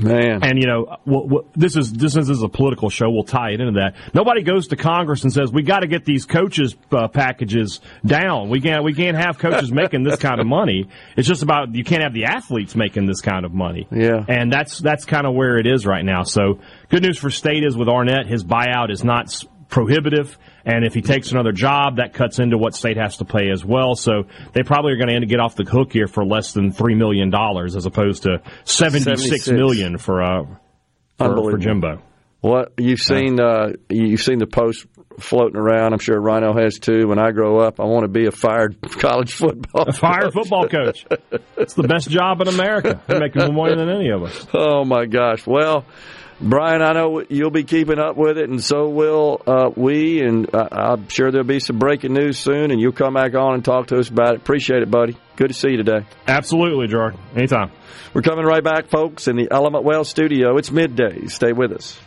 [0.00, 0.42] Man.
[0.42, 3.10] And you know, well, well, this is this is a political show.
[3.10, 3.96] We'll tie it into that.
[4.14, 8.48] Nobody goes to Congress and says we got to get these coaches uh, packages down.
[8.48, 10.88] We can't we can't have coaches making this kind of money.
[11.16, 13.86] It's just about you can't have the athletes making this kind of money.
[13.90, 14.24] Yeah.
[14.28, 16.22] And that's that's kind of where it is right now.
[16.22, 19.30] So good news for State is with Arnett, his buyout is not
[19.72, 20.38] prohibitive.
[20.64, 23.64] And if he takes another job, that cuts into what state has to pay as
[23.64, 23.96] well.
[23.96, 26.52] So they probably are going to end up get off the hook here for less
[26.52, 30.02] than three million dollars, as opposed to seventy-six 76.
[30.04, 30.44] for uh,
[31.18, 32.02] for, for Jimbo.
[32.42, 33.40] What you've seen?
[33.40, 34.86] Uh, you've seen the post
[35.18, 35.92] floating around.
[35.92, 37.06] I'm sure Rhino has too.
[37.06, 39.88] When I grow up, I want to be a fired college football.
[39.88, 41.06] A fired football coach.
[41.56, 43.00] It's the best job in America.
[43.06, 44.46] They're making more money than any of us.
[44.54, 45.46] Oh my gosh!
[45.46, 45.86] Well.
[46.42, 50.20] Brian, I know you'll be keeping up with it, and so will uh, we.
[50.22, 53.64] And I'm sure there'll be some breaking news soon, and you'll come back on and
[53.64, 54.40] talk to us about it.
[54.40, 55.16] Appreciate it, buddy.
[55.36, 56.04] Good to see you today.
[56.26, 57.16] Absolutely, Gerard.
[57.36, 57.70] Anytime.
[58.12, 60.56] We're coming right back, folks, in the Element Wealth studio.
[60.56, 61.26] It's midday.
[61.28, 61.98] Stay with us.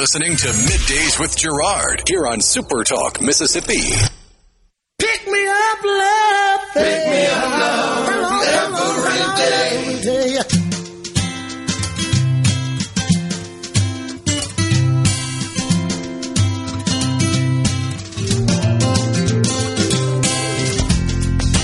[0.00, 3.74] listening to Middays with Gerard here on Super Talk, Mississippi.
[4.98, 6.60] Pick me up, love.
[6.72, 8.08] Pick me up, love.
[8.48, 10.02] Every day.
[10.02, 10.40] day.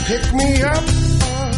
[0.04, 0.84] Pick me up.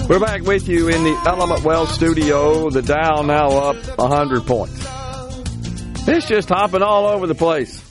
[0.09, 2.71] We're back with you in the Element Wealth studio.
[2.71, 4.98] The Dow now up 100 points.
[6.11, 7.85] It's just hopping all over the place.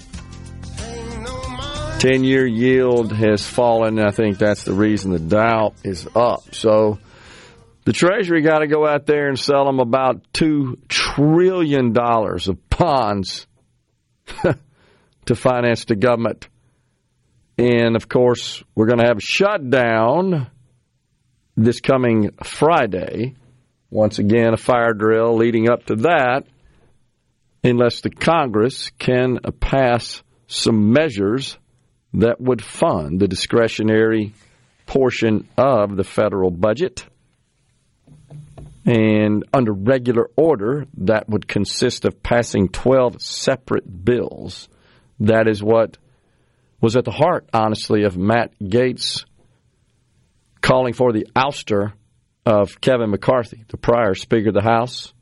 [2.00, 4.00] 10 year yield has fallen.
[4.00, 6.56] I think that's the reason the Dow is up.
[6.56, 6.98] So
[7.86, 13.46] the Treasury got to go out there and sell them about $2 trillion of bonds
[15.26, 16.48] to finance the government.
[17.60, 20.50] And of course, we're going to have a shutdown
[21.56, 23.36] this coming Friday.
[23.92, 26.46] Once again, a fire drill leading up to that,
[27.68, 31.58] unless the Congress can uh, pass some measures
[32.14, 34.34] that would fund the discretionary
[34.86, 37.06] portion of the federal budget.
[38.86, 44.70] And under regular order, that would consist of passing 12 separate bills.
[45.20, 45.98] That is what
[46.80, 49.26] was at the heart, honestly, of Matt Gaetz
[50.62, 51.92] calling for the ouster
[52.46, 55.14] of Kevin McCarthy, the prior Speaker of the House.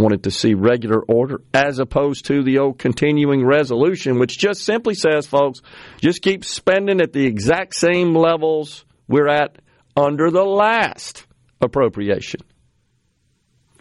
[0.00, 4.94] Wanted to see regular order as opposed to the old continuing resolution, which just simply
[4.94, 5.60] says, folks,
[6.00, 9.58] just keep spending at the exact same levels we're at
[9.94, 11.26] under the last
[11.60, 12.40] appropriation.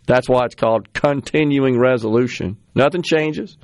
[0.08, 2.58] That's why it's called continuing resolution.
[2.76, 3.58] Nothing changes.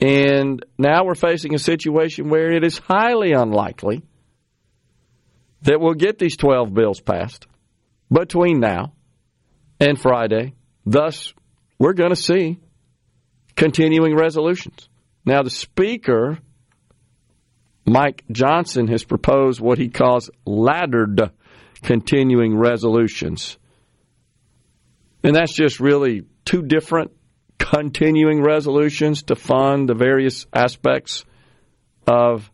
[0.00, 4.02] And now we're facing a situation where it is highly unlikely
[5.62, 7.46] that we'll get these 12 bills passed
[8.12, 8.92] between now
[9.80, 10.54] and Friday.
[10.86, 11.34] Thus,
[11.78, 12.60] we're going to see
[13.56, 14.88] continuing resolutions.
[15.24, 16.38] Now, the Speaker,
[17.84, 21.32] Mike Johnson, has proposed what he calls laddered
[21.82, 23.58] continuing resolutions.
[25.24, 27.10] And that's just really two different
[27.58, 31.24] continuing resolutions to fund the various aspects
[32.06, 32.48] of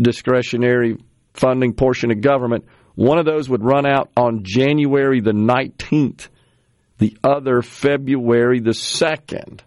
[0.00, 0.98] discretionary
[1.32, 2.66] funding portion of government.
[2.96, 6.28] One of those would run out on January the 19th,
[7.00, 9.60] the other February the 2nd.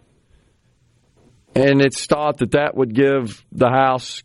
[1.56, 4.24] And it's thought that that would give the House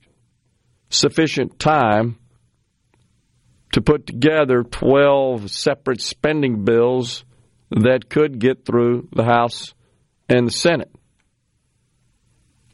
[0.91, 2.19] sufficient time
[3.73, 7.25] to put together 12 separate spending bills
[7.71, 9.75] that could get through the House
[10.29, 10.95] and the Senate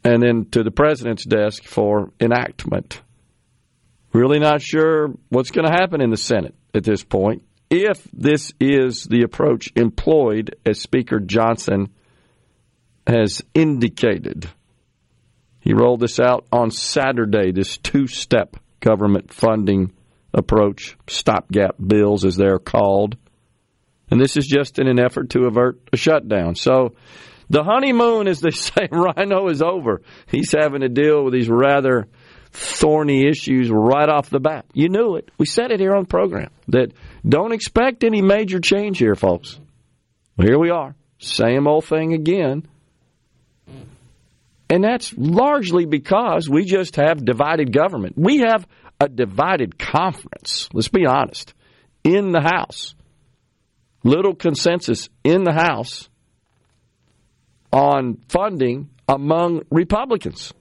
[0.03, 3.01] and then to the president's desk for enactment.
[4.13, 8.53] Really not sure what's going to happen in the Senate at this point if this
[8.59, 11.89] is the approach employed as Speaker Johnson
[13.07, 14.49] has indicated.
[15.59, 19.93] He rolled this out on Saturday, this two step government funding
[20.33, 23.17] approach, stopgap bills as they're called.
[24.11, 26.55] And this is just in an effort to avert a shutdown.
[26.55, 26.93] So
[27.49, 30.01] the honeymoon, as they say, Rhino is over.
[30.27, 32.07] He's having to deal with these rather
[32.51, 34.65] thorny issues right off the bat.
[34.73, 35.29] You knew it.
[35.37, 36.93] We said it here on the program that
[37.27, 39.59] don't expect any major change here, folks.
[40.37, 40.95] Well, here we are.
[41.19, 42.67] Same old thing again.
[44.69, 48.15] And that's largely because we just have divided government.
[48.17, 48.67] We have
[48.99, 51.53] a divided conference, let's be honest,
[52.03, 52.95] in the House.
[54.03, 56.09] Little consensus in the House
[57.71, 60.53] on funding among Republicans.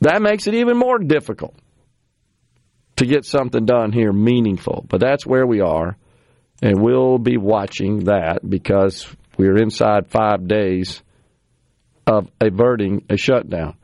[0.00, 1.54] That makes it even more difficult
[2.96, 4.84] to get something done here meaningful.
[4.88, 5.96] But that's where we are,
[6.62, 11.02] and we'll be watching that because we're inside five days
[12.06, 13.76] of averting a shutdown.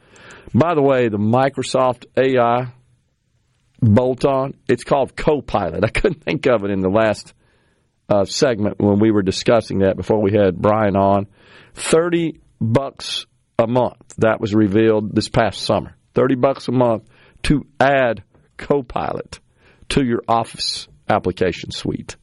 [0.54, 2.72] By the way, the Microsoft AI
[3.80, 5.84] bolt on, it's called Copilot.
[5.84, 7.34] I couldn't think of it in the last
[8.08, 11.28] uh, segment when we were discussing that before we had Brian on.
[11.74, 13.26] 30 bucks
[13.58, 14.16] a month.
[14.18, 15.96] That was revealed this past summer.
[16.14, 17.04] 30 bucks a month
[17.44, 18.24] to add
[18.60, 19.40] Copilot
[19.90, 22.16] to your Office application suite.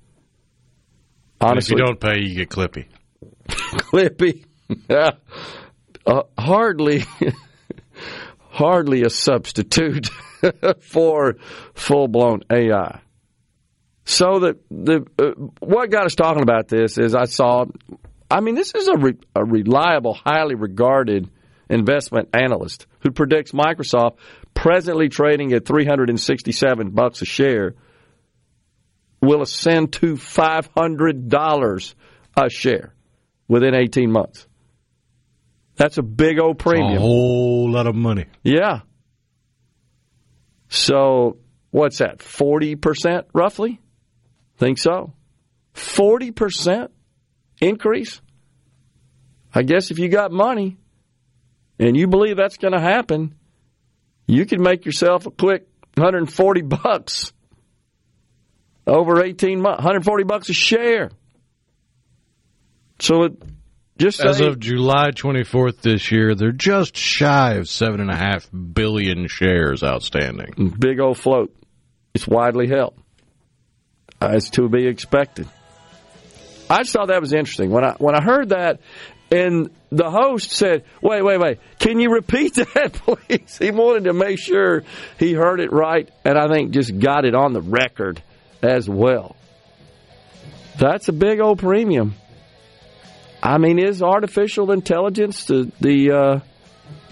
[1.42, 2.88] Honestly, if you don't pay, you get Clippy.
[3.50, 4.46] Clippy.
[6.06, 7.04] uh, hardly
[8.50, 10.10] hardly a substitute
[10.80, 11.36] for
[11.74, 13.02] full-blown AI.
[14.06, 17.66] So the the uh, what got us talking about this is I saw
[18.30, 21.30] I mean, this is a, re- a reliable, highly regarded
[21.70, 24.18] investment analyst who predicts Microsoft,
[24.58, 27.76] presently trading at 367 bucks a share,
[29.22, 31.96] will ascend to $500
[32.36, 32.94] a share
[33.48, 34.48] within 18 months.
[35.76, 36.98] That's a big old premium.
[36.98, 38.26] A whole lot of money.
[38.44, 38.82] Yeah.
[40.70, 41.38] So,
[41.70, 42.20] what's that?
[42.20, 43.80] 40% roughly?
[44.58, 45.14] Think so.
[45.76, 46.90] 40%?
[47.60, 48.22] increase?
[49.54, 50.78] I guess if you got money
[51.80, 53.36] and you believe that's going to happen,
[54.28, 57.32] you can make yourself a quick 140 bucks
[58.86, 61.10] over 18 months, 140 bucks a share.
[63.00, 63.34] So it
[63.98, 68.16] just As say- of July 24th this year, they're just shy of seven and a
[68.16, 70.76] half billion shares outstanding.
[70.80, 71.54] big old float.
[72.14, 72.96] It's widely held.
[74.22, 75.48] Uh, As to be expected.
[76.70, 78.82] I just thought that was interesting when I when I heard that,
[79.32, 81.60] and the host said, "Wait, wait, wait!
[81.80, 84.84] Can you repeat that, please?" He wanted to make sure
[85.20, 88.22] he heard it right, and I think just got it on the record
[88.62, 89.36] as well.
[90.78, 92.16] That's a big old premium.
[93.42, 96.40] I mean, is artificial intelligence the the uh,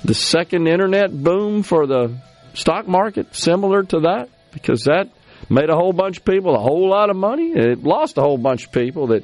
[0.04, 2.18] the second internet boom for the
[2.54, 4.30] stock market similar to that?
[4.52, 5.10] Because that
[5.50, 7.52] made a whole bunch of people a whole lot of money.
[7.52, 9.24] It lost a whole bunch of people that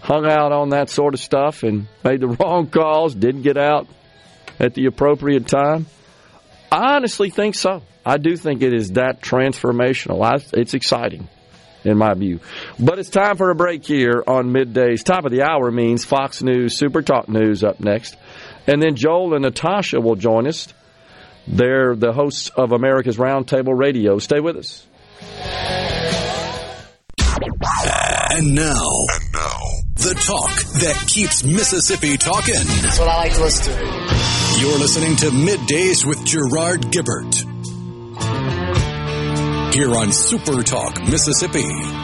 [0.00, 3.86] hung out on that sort of stuff and made the wrong calls, didn't get out
[4.58, 5.86] at the appropriate time.
[6.70, 7.82] I honestly think so.
[8.04, 10.24] I do think it is that transformational.
[10.24, 11.28] I, it's exciting
[11.84, 12.40] in my view.
[12.78, 15.04] But it's time for a break here on middays.
[15.04, 18.16] Top of the hour means Fox News Super Talk News up next.
[18.66, 20.72] And then Joel and Natasha will join us.
[21.46, 24.18] They're the hosts of America's Roundtable Radio.
[24.18, 24.86] Stay with us.
[28.30, 29.27] And now, and now,
[30.08, 32.54] the talk that keeps Mississippi talking.
[32.54, 34.60] That's what I like to listen to.
[34.60, 37.34] You're listening to Middays with Gerard Gibert.
[39.74, 41.97] Here on Super Talk, Mississippi.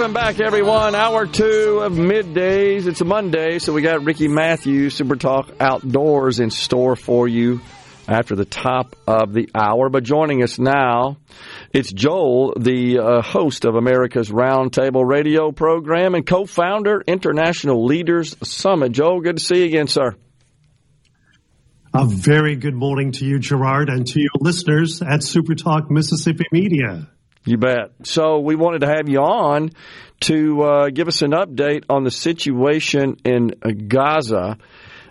[0.00, 0.94] Welcome back, everyone.
[0.94, 2.86] Hour two of middays.
[2.86, 7.60] It's a Monday, so we got Ricky Matthews, Super Talk Outdoors, in store for you
[8.08, 9.90] after the top of the hour.
[9.90, 11.18] But joining us now,
[11.74, 18.92] it's Joel, the uh, host of America's Roundtable Radio program and co-founder International Leaders Summit.
[18.92, 20.16] Joel, good to see you again, sir.
[21.92, 26.46] A very good morning to you, Gerard, and to your listeners at Super Talk Mississippi
[26.52, 27.06] Media.
[27.44, 27.92] You bet.
[28.04, 29.70] So we wanted to have you on
[30.20, 33.54] to uh, give us an update on the situation in
[33.88, 34.58] Gaza.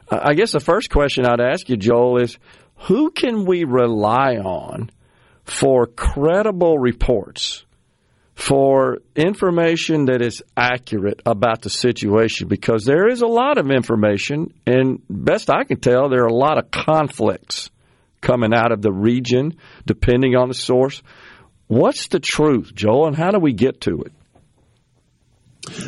[0.09, 2.37] Uh, I guess the first question I'd ask you, Joel, is
[2.75, 4.91] who can we rely on
[5.43, 7.65] for credible reports,
[8.35, 12.47] for information that is accurate about the situation?
[12.47, 16.33] Because there is a lot of information, and best I can tell, there are a
[16.33, 17.71] lot of conflicts
[18.21, 21.01] coming out of the region, depending on the source.
[21.69, 24.11] What's the truth, Joel, and how do we get to it?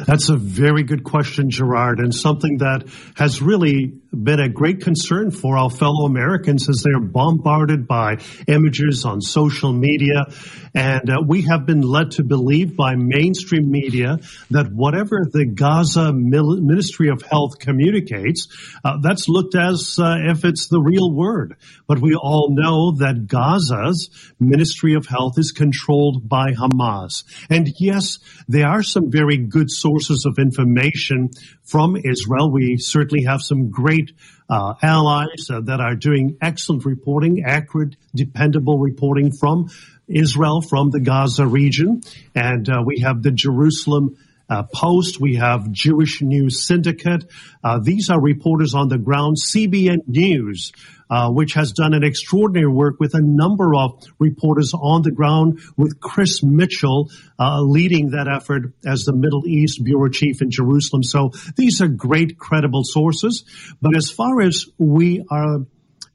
[0.06, 5.32] That's a very good question, Gerard, and something that has really been a great concern
[5.32, 10.26] for our fellow Americans as they're bombarded by images on social media.
[10.74, 16.12] And uh, we have been led to believe by mainstream media that whatever the Gaza
[16.14, 18.48] Mil- Ministry of Health communicates,
[18.84, 21.56] uh, that's looked as uh, if it's the real word.
[21.88, 24.10] But we all know that Gaza's
[24.40, 27.24] Ministry of Health is controlled by Hamas.
[27.50, 31.30] And yes, there are some very good sources of information
[31.64, 32.52] from Israel.
[32.52, 34.01] We certainly have some great
[34.50, 39.70] uh, allies uh, that are doing excellent reporting, accurate, dependable reporting from
[40.08, 42.02] Israel, from the Gaza region.
[42.36, 44.18] And uh, we have the Jerusalem
[44.50, 45.20] uh, Post.
[45.20, 47.24] We have Jewish News Syndicate.
[47.64, 49.38] Uh, these are reporters on the ground.
[49.38, 50.74] CBN News,
[51.12, 55.60] uh, which has done an extraordinary work with a number of reporters on the ground,
[55.76, 61.04] with Chris Mitchell uh, leading that effort as the Middle East bureau chief in Jerusalem.
[61.04, 63.44] So these are great, credible sources.
[63.82, 65.66] But as far as we are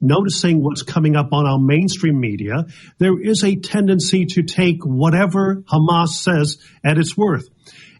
[0.01, 2.65] noticing what's coming up on our mainstream media,
[2.97, 7.47] there is a tendency to take whatever Hamas says at its worth.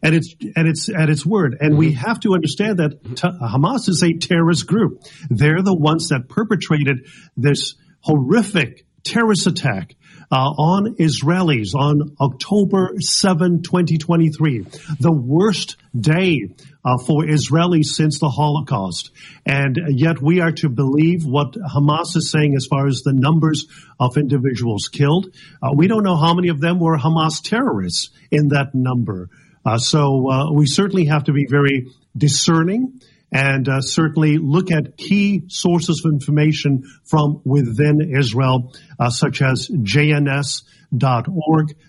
[0.08, 3.90] At its at its at its word, and we have to understand that t- Hamas
[3.90, 5.04] is a terrorist group.
[5.30, 9.96] They're the ones that perpetrated this horrific terrorist attack
[10.32, 14.66] uh, on Israelis on October 7, 2023,
[15.00, 16.50] the worst day
[16.84, 19.12] uh, for Israelis since the Holocaust.
[19.46, 23.68] And yet we are to believe what Hamas is saying as far as the numbers
[24.00, 25.34] of individuals killed.
[25.62, 29.30] Uh, we don't know how many of them were Hamas terrorists in that number.
[29.68, 33.02] Uh, so uh, we certainly have to be very discerning
[33.34, 39.68] and uh, certainly look at key sources of information from within Israel, uh, such as
[39.68, 40.64] JNS.org,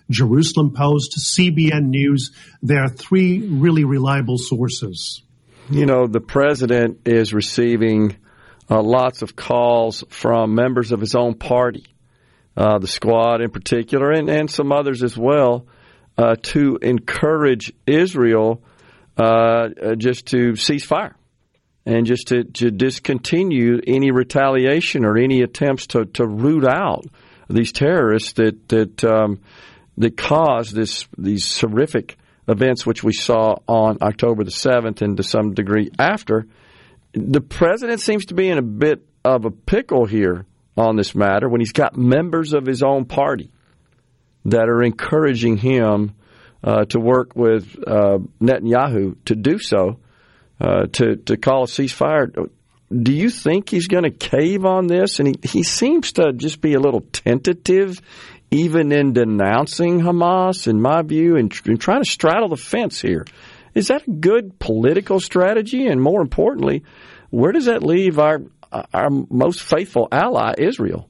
[0.09, 2.31] Jerusalem Post, CBN News.
[2.61, 5.21] There are three really reliable sources.
[5.69, 8.17] you know, the president is receiving
[8.69, 11.85] uh, lots of calls from members of his own party,
[12.57, 15.65] uh, the squad in particular, and, and some others as well,
[16.19, 18.61] uh, to encourage Israel
[19.17, 21.15] uh, uh, just to cease fire
[21.85, 27.05] and just to, to discontinue any retaliation or any attempts to, to root out
[27.49, 29.39] these terrorists that that um,
[29.97, 32.17] that caused this these horrific
[32.49, 36.45] events which we saw on October the seventh and to some degree after.
[37.13, 40.45] The president seems to be in a bit of a pickle here
[40.75, 43.51] on this matter when he's got members of his own party
[44.45, 46.13] that are encouraging him
[46.63, 49.99] uh, to work with uh, Netanyahu to do so,
[50.59, 52.49] uh, to to call a ceasefire.
[52.91, 55.19] Do you think he's going to cave on this?
[55.19, 58.01] And he, he seems to just be a little tentative,
[58.49, 63.25] even in denouncing Hamas, in my view, and, and trying to straddle the fence here.
[63.75, 65.85] Is that a good political strategy?
[65.85, 66.83] And more importantly,
[67.29, 68.41] where does that leave our
[68.93, 71.08] our most faithful ally, Israel?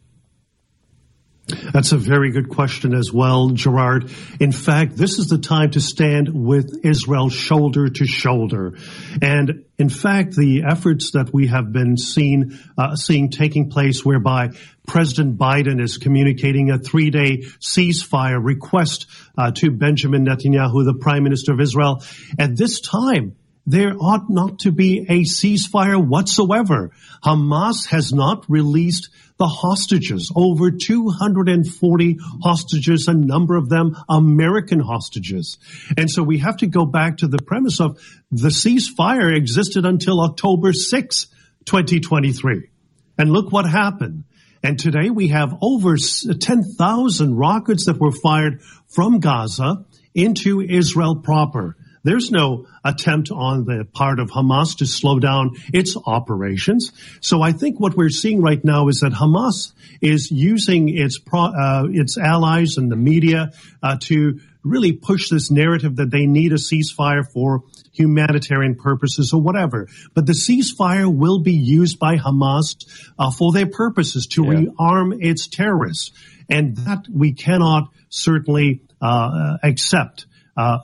[1.50, 4.12] That's a very good question as well, Gerard.
[4.40, 8.78] In fact, this is the time to stand with Israel shoulder to shoulder.
[9.22, 14.50] And in fact, the efforts that we have been seen, uh, seeing taking place whereby
[14.86, 21.24] President Biden is communicating a three day ceasefire request uh, to Benjamin Netanyahu, the prime
[21.24, 22.04] minister of Israel.
[22.38, 23.36] At this time,
[23.66, 26.92] there ought not to be a ceasefire whatsoever.
[27.24, 29.10] Hamas has not released
[29.40, 35.58] the hostages, over 240 hostages, a number of them American hostages.
[35.98, 37.98] And so we have to go back to the premise of
[38.32, 41.28] the ceasefire existed until October 6,
[41.64, 42.70] 2023.
[43.18, 44.26] And look what happened.
[44.62, 51.78] And today we have over 10,000 rockets that were fired from Gaza into Israel proper.
[52.04, 56.92] There's no attempt on the part of Hamas to slow down its operations.
[57.22, 61.46] So I think what we're seeing right now is that Hamas is using its pro,
[61.46, 63.52] uh, its allies and the media
[63.84, 69.42] uh, to really push this narrative that they need a ceasefire for humanitarian purposes or
[69.42, 69.88] whatever.
[70.14, 72.86] But the ceasefire will be used by Hamas
[73.18, 74.52] uh, for their purposes to yeah.
[74.52, 76.12] rearm its terrorists,
[76.50, 80.26] and that we cannot certainly uh, accept.
[80.56, 80.80] Uh,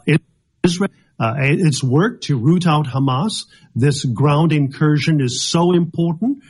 [0.64, 0.90] Israel
[1.20, 3.46] uh, its work to root out Hamas.
[3.76, 6.44] This ground incursion is so important,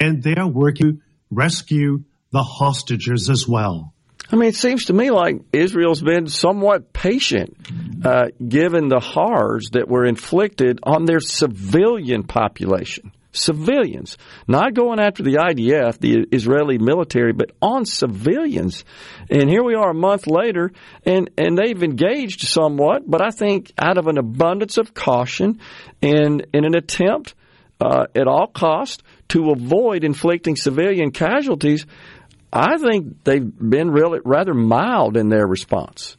[0.00, 3.94] and they are working to rescue the hostages as well.
[4.30, 7.56] I mean, it seems to me like Israel's been somewhat patient,
[8.04, 15.22] uh, given the horrors that were inflicted on their civilian population civilians, not going after
[15.22, 18.84] the IDF, the Israeli military, but on civilians.
[19.30, 20.72] And here we are a month later,
[21.04, 25.60] and, and they've engaged somewhat, but I think out of an abundance of caution
[26.02, 27.34] and in an attempt
[27.80, 31.86] uh, at all cost to avoid inflicting civilian casualties,
[32.52, 36.17] I think they've been really rather mild in their response.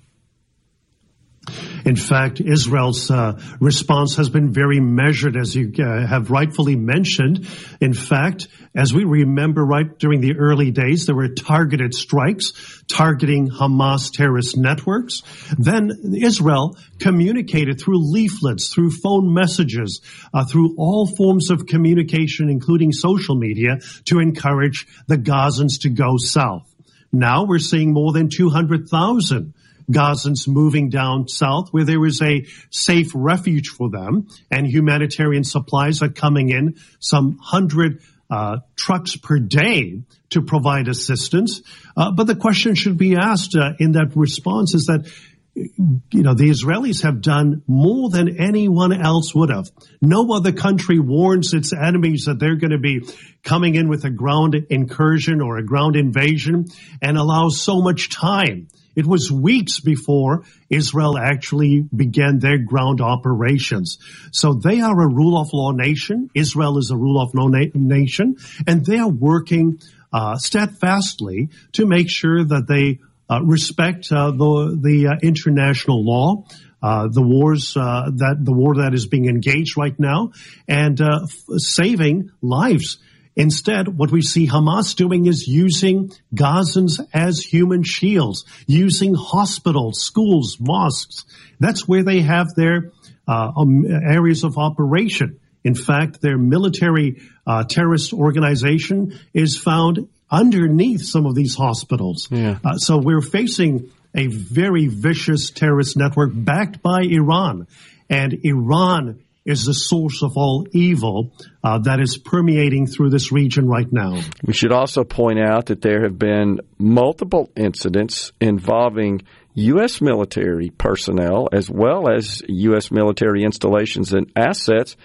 [1.85, 7.47] In fact, Israel's uh, response has been very measured, as you uh, have rightfully mentioned.
[7.79, 13.49] In fact, as we remember right during the early days, there were targeted strikes targeting
[13.49, 15.23] Hamas terrorist networks.
[15.57, 20.01] Then Israel communicated through leaflets, through phone messages,
[20.33, 26.17] uh, through all forms of communication, including social media, to encourage the Gazans to go
[26.17, 26.67] south.
[27.11, 29.53] Now we're seeing more than 200,000
[29.89, 36.01] Gazans moving down south where there is a safe refuge for them and humanitarian supplies
[36.01, 41.61] are coming in some hundred uh, trucks per day to provide assistance.
[41.97, 45.11] Uh, but the question should be asked uh, in that response is that
[45.55, 49.69] you know, the Israelis have done more than anyone else would have.
[50.01, 53.01] No other country warns its enemies that they're going to be
[53.43, 56.65] coming in with a ground incursion or a ground invasion
[57.01, 63.97] and allows so much time it was weeks before Israel actually began their ground operations.
[64.31, 66.29] So they are a rule of law nation.
[66.33, 68.37] Israel is a rule of law na- nation,
[68.67, 69.79] and they are working
[70.11, 76.43] uh, steadfastly to make sure that they uh, respect uh, the the uh, international law.
[76.81, 80.31] Uh, the wars uh, that the war that is being engaged right now,
[80.65, 82.99] and f- saving lives
[83.39, 90.57] Instead, what we see Hamas doing is using Gazans as human shields, using hospitals, schools,
[90.59, 91.23] mosques.
[91.57, 92.91] That's where they have their
[93.29, 95.39] uh, um, areas of operation.
[95.63, 102.27] In fact, their military uh, terrorist organization is found underneath some of these hospitals.
[102.29, 102.59] Yeah.
[102.63, 107.67] Uh, so we're facing a very vicious terrorist network backed by Iran.
[108.09, 111.31] And Iran is the source of all evil
[111.63, 114.21] uh, that is permeating through this region right now.
[114.45, 119.21] We should also point out that there have been multiple incidents involving
[119.55, 120.01] U.S.
[120.01, 122.91] military personnel as well as U.S.
[122.91, 124.95] military installations and assets.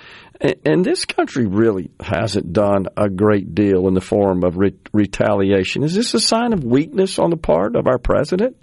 [0.65, 5.83] And this country really hasn't done a great deal in the form of re- retaliation.
[5.83, 8.57] Is this a sign of weakness on the part of our president?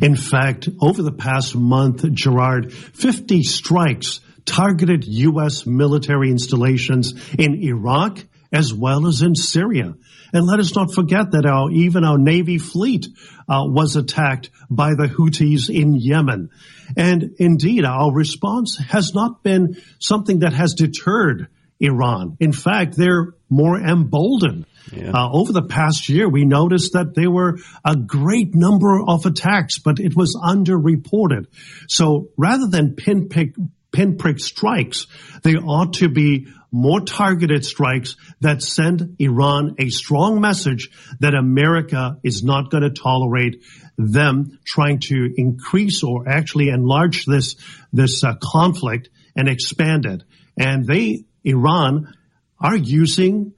[0.00, 5.66] In fact, over the past month, Gerard, 50 strikes targeted U.S.
[5.66, 9.94] military installations in Iraq as well as in Syria.
[10.32, 13.06] And let us not forget that our, even our Navy fleet
[13.48, 16.50] uh, was attacked by the Houthis in Yemen.
[16.96, 21.48] And indeed, our response has not been something that has deterred
[21.80, 22.36] Iran.
[22.40, 24.66] In fact, they're more emboldened.
[24.92, 25.10] Yeah.
[25.12, 29.78] Uh, over the past year, we noticed that there were a great number of attacks,
[29.78, 31.46] but it was underreported.
[31.88, 33.54] So rather than pinprick,
[33.92, 35.06] pinprick strikes,
[35.42, 42.18] they ought to be more targeted strikes that send Iran a strong message that America
[42.22, 43.64] is not going to tolerate
[43.96, 47.56] them trying to increase or actually enlarge this
[47.92, 50.22] this uh, conflict and expand it.
[50.58, 52.12] And they, Iran,
[52.60, 53.54] are using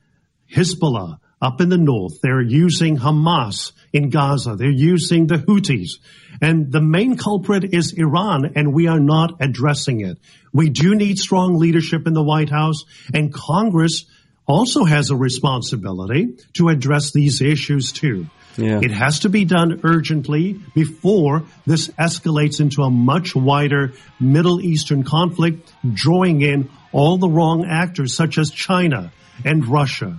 [0.54, 2.20] Hezbollah up in the north.
[2.22, 4.56] They're using Hamas in Gaza.
[4.56, 5.98] They're using the Houthis.
[6.40, 10.18] And the main culprit is Iran, and we are not addressing it.
[10.52, 14.04] We do need strong leadership in the White House, and Congress
[14.46, 18.26] also has a responsibility to address these issues too.
[18.56, 18.80] Yeah.
[18.82, 25.04] It has to be done urgently before this escalates into a much wider Middle Eastern
[25.04, 29.12] conflict, drawing in all the wrong actors such as China
[29.44, 30.18] and Russia.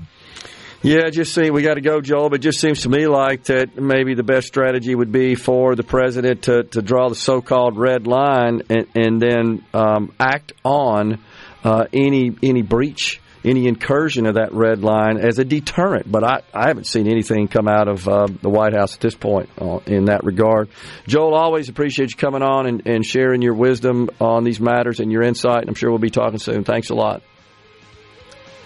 [0.84, 2.30] Yeah, just seems we got to go, Joel.
[2.30, 5.76] But it just seems to me like that maybe the best strategy would be for
[5.76, 11.24] the president to, to draw the so-called red line and, and then um, act on
[11.64, 16.12] uh, any any breach, any incursion of that red line as a deterrent.
[16.12, 19.14] But I, I haven't seen anything come out of uh, the White House at this
[19.14, 20.70] point uh, in that regard.
[21.06, 25.12] Joel, always appreciate you coming on and, and sharing your wisdom on these matters and
[25.12, 25.62] your insight.
[25.62, 26.64] And I'm sure we'll be talking soon.
[26.64, 27.22] Thanks a lot.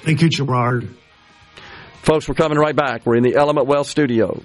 [0.03, 0.95] Thank you, Gerard.
[2.05, 3.03] Folks, we're coming right back.
[3.03, 4.39] We're in the Element Wealth studio.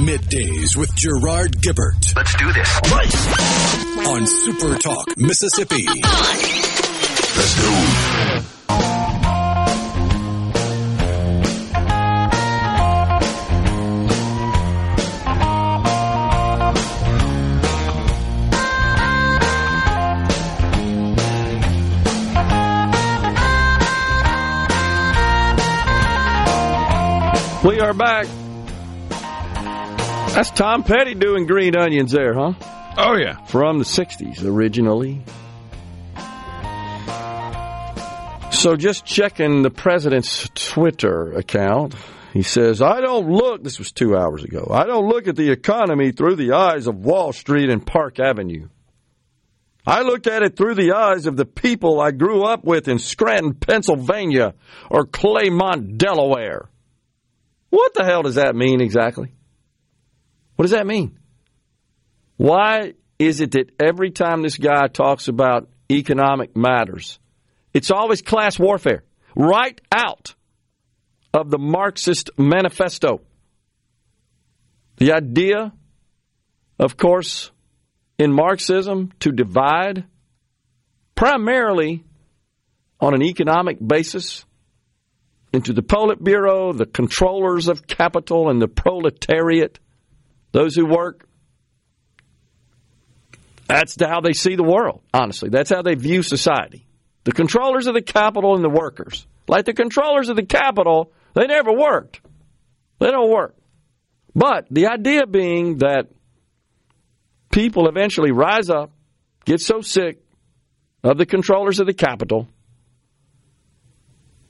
[0.00, 2.16] Middays with Gerard Gibert.
[2.16, 2.80] Let's do this.
[4.06, 5.84] On Super Talk, Mississippi.
[7.36, 8.75] Let's go.
[27.66, 28.28] We are back.
[30.36, 32.52] That's Tom Petty doing green onions there, huh?
[32.96, 33.44] Oh, yeah.
[33.46, 35.24] From the 60s originally.
[38.52, 41.96] So just checking the president's Twitter account.
[42.32, 45.50] He says, I don't look, this was two hours ago, I don't look at the
[45.50, 48.68] economy through the eyes of Wall Street and Park Avenue.
[49.84, 53.00] I look at it through the eyes of the people I grew up with in
[53.00, 54.54] Scranton, Pennsylvania
[54.88, 56.70] or Claymont, Delaware.
[57.76, 59.34] What the hell does that mean exactly?
[60.54, 61.18] What does that mean?
[62.38, 67.18] Why is it that every time this guy talks about economic matters,
[67.74, 69.04] it's always class warfare,
[69.34, 70.34] right out
[71.34, 73.20] of the Marxist manifesto?
[74.96, 75.70] The idea,
[76.78, 77.50] of course,
[78.16, 80.04] in Marxism to divide
[81.14, 82.04] primarily
[83.00, 84.46] on an economic basis
[85.52, 89.78] into the Politburo, the controllers of capital, and the proletariat,
[90.52, 91.28] those who work.
[93.66, 95.48] That's how they see the world, honestly.
[95.48, 96.86] That's how they view society.
[97.24, 99.26] The controllers of the capital and the workers.
[99.48, 102.20] Like the controllers of the capital, they never worked.
[102.98, 103.56] They don't work.
[104.34, 106.08] But the idea being that
[107.50, 108.92] people eventually rise up,
[109.44, 110.22] get so sick
[111.02, 112.48] of the controllers of the capital,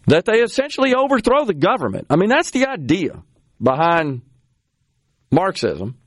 [0.06, 2.06] that they essentially overthrow the government.
[2.10, 3.22] I mean, that's the idea
[3.62, 4.22] behind
[5.30, 5.98] Marxism.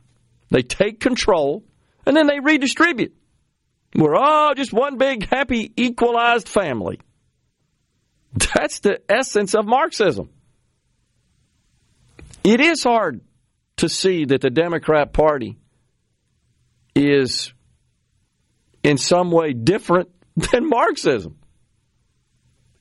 [0.49, 1.63] They take control
[2.05, 3.15] and then they redistribute.
[3.95, 6.99] We're all just one big, happy, equalized family.
[8.33, 10.29] That's the essence of Marxism.
[12.43, 13.21] It is hard
[13.77, 15.57] to see that the Democrat Party
[16.95, 17.53] is
[18.83, 21.37] in some way different than Marxism.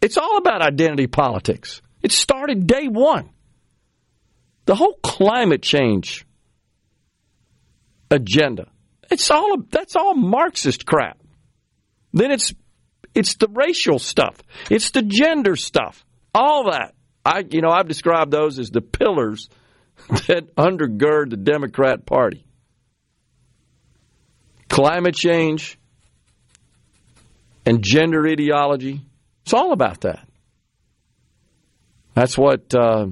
[0.00, 1.82] It's all about identity politics.
[2.02, 3.30] It started day one.
[4.66, 6.26] The whole climate change
[8.10, 8.68] agenda.
[9.10, 11.18] It's all that's all Marxist crap.
[12.12, 12.52] Then it's
[13.14, 14.36] it's the racial stuff.
[14.70, 16.04] It's the gender stuff.
[16.34, 16.94] All that.
[17.24, 19.48] I you know, I've described those as the pillars
[20.28, 22.44] that undergird the Democrat Party.
[24.68, 25.78] Climate change
[27.64, 29.00] and gender ideology.
[29.48, 30.28] It's all about that.
[32.12, 33.06] That's what uh,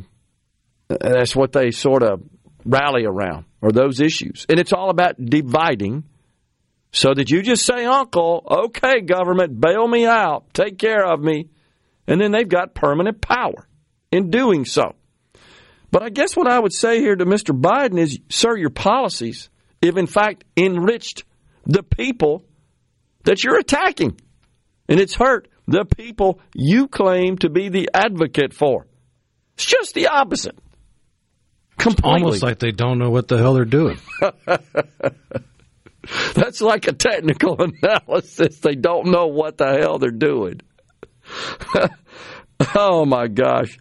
[0.86, 2.22] that's what they sort of
[2.62, 6.04] rally around, or those issues, and it's all about dividing,
[6.92, 11.48] so that you just say, "Uncle, okay, government, bail me out, take care of me,"
[12.06, 13.66] and then they've got permanent power
[14.12, 14.94] in doing so.
[15.90, 17.58] But I guess what I would say here to Mr.
[17.58, 19.48] Biden is, sir, your policies,
[19.80, 21.24] if in fact enriched
[21.64, 22.44] the people
[23.24, 24.20] that you're attacking,
[24.86, 28.86] and it's hurt the people you claim to be the advocate for.
[29.54, 30.58] It's just the opposite.
[31.78, 32.10] Completely.
[32.10, 33.98] Almost like they don't know what the hell they're doing.
[36.34, 38.58] That's like a technical analysis.
[38.58, 40.60] They don't know what the hell they're doing.
[42.74, 43.78] oh my gosh.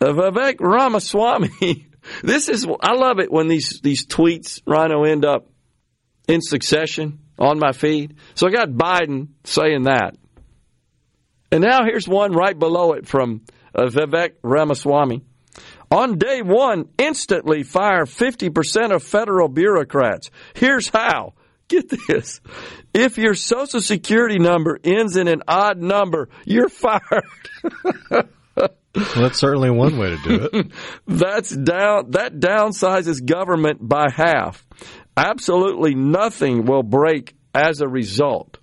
[0.00, 1.86] Uh, Vivek Ramaswamy.
[2.22, 5.48] This is I love it when these these tweets Rhino end up
[6.28, 8.16] in succession on my feed.
[8.34, 10.16] So I got Biden saying that.
[11.52, 13.42] And now here's one right below it from
[13.74, 15.22] uh, Vivek Ramaswamy.
[15.90, 20.30] On day one, instantly fire 50% of federal bureaucrats.
[20.54, 21.34] Here's how.
[21.66, 22.40] Get this.
[22.94, 27.24] If your social security number ends in an odd number, you're fired.
[28.92, 30.66] Well, that's certainly one way to do it.
[31.06, 34.66] That's down that downsizes government by half.
[35.16, 38.58] Absolutely nothing will break as a result.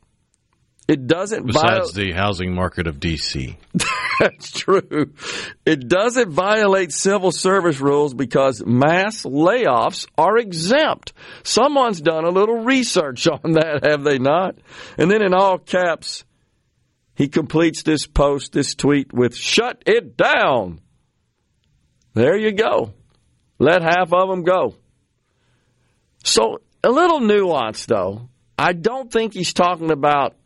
[0.88, 3.58] It doesn't Besides the housing market of D.C.
[4.20, 5.14] That's true.
[5.66, 11.12] It doesn't violate civil service rules because mass layoffs are exempt.
[11.44, 14.56] Someone's done a little research on that, have they not?
[14.98, 16.24] And then in all caps,
[17.16, 20.80] he completes this post, this tweet with shut it down.
[22.14, 22.94] There you go.
[23.60, 24.76] Let half of them go.
[26.24, 28.30] So, a little nuance though.
[28.58, 30.37] I don't think he's talking about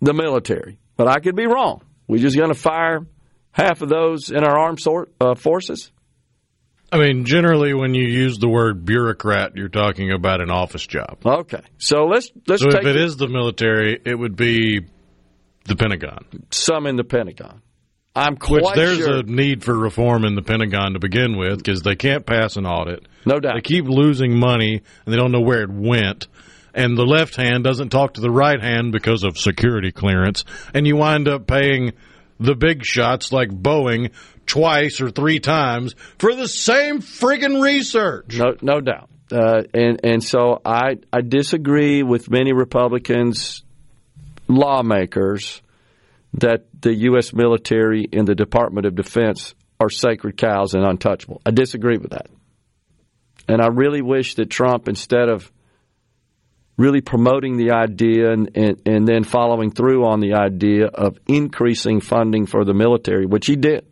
[0.00, 1.82] the military, but I could be wrong.
[2.06, 3.06] We just going to fire
[3.52, 5.90] half of those in our armed sort, uh, forces?
[6.92, 11.18] I mean, generally, when you use the word bureaucrat, you're talking about an office job.
[11.24, 12.62] Okay, so let's let's.
[12.62, 14.80] So take if it is the military, it would be
[15.64, 16.24] the Pentagon.
[16.52, 17.62] some in the Pentagon.
[18.16, 19.18] I'm quite Which there's sure.
[19.18, 22.64] a need for reform in the Pentagon to begin with because they can't pass an
[22.64, 23.08] audit.
[23.26, 23.54] No doubt.
[23.56, 26.28] They keep losing money and they don't know where it went.
[26.74, 30.44] And the left hand doesn't talk to the right hand because of security clearance.
[30.74, 31.92] And you wind up paying
[32.40, 34.10] the big shots like Boeing
[34.46, 38.36] twice or three times for the same friggin' research.
[38.36, 39.08] No, no doubt.
[39.32, 43.64] Uh, and and so I I disagree with many Republicans,
[44.48, 45.62] lawmakers,
[46.34, 47.32] that the U.S.
[47.32, 51.40] military and the Department of Defense are sacred cows and untouchable.
[51.46, 52.26] I disagree with that,
[53.48, 55.50] and I really wish that Trump, instead of
[56.76, 62.00] really promoting the idea and, and, and then following through on the idea of increasing
[62.00, 63.86] funding for the military, which he did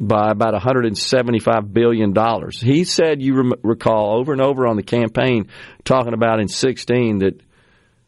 [0.00, 2.14] by about $175 billion.
[2.52, 5.48] He said, you recall, over and over on the campaign,
[5.84, 7.40] talking about in 16 that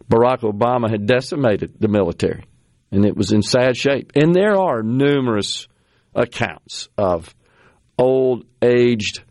[0.09, 2.45] Barack Obama had decimated the military
[2.91, 4.13] and it was in sad shape.
[4.15, 5.69] And there are numerous
[6.15, 7.35] accounts of
[7.99, 9.23] old, aged,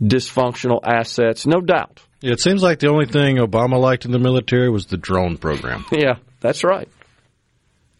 [0.00, 2.00] dysfunctional assets, no doubt.
[2.22, 5.84] It seems like the only thing Obama liked in the military was the drone program.
[5.92, 6.88] Yeah, that's right.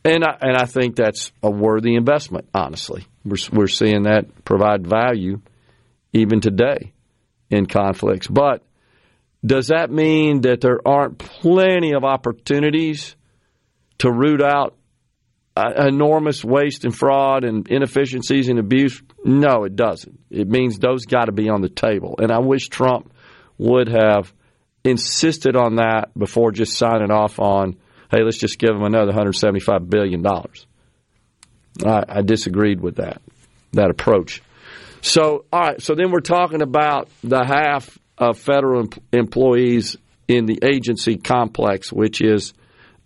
[0.05, 3.07] And I, and I think that's a worthy investment, honestly.
[3.25, 5.41] We're, we're seeing that provide value
[6.12, 6.93] even today
[7.51, 8.27] in conflicts.
[8.27, 8.64] But
[9.45, 13.16] does that mean that there aren't plenty of opportunities
[13.99, 14.77] to root out
[15.57, 19.03] enormous waste and fraud and inefficiencies and abuse?
[19.25, 20.18] No, it doesn't.
[20.31, 22.16] It means those got to be on the table.
[22.18, 23.12] And I wish Trump
[23.63, 24.33] would have
[24.85, 27.77] insisted on that before just signing off on,
[28.11, 30.27] hey, let's just give them another $175 billion.
[31.87, 33.23] I, I disagreed with that,
[33.73, 34.43] that approach.
[35.01, 39.97] So, all right, so then we're talking about the half of federal em- employees
[40.29, 42.55] in the agency complex, which is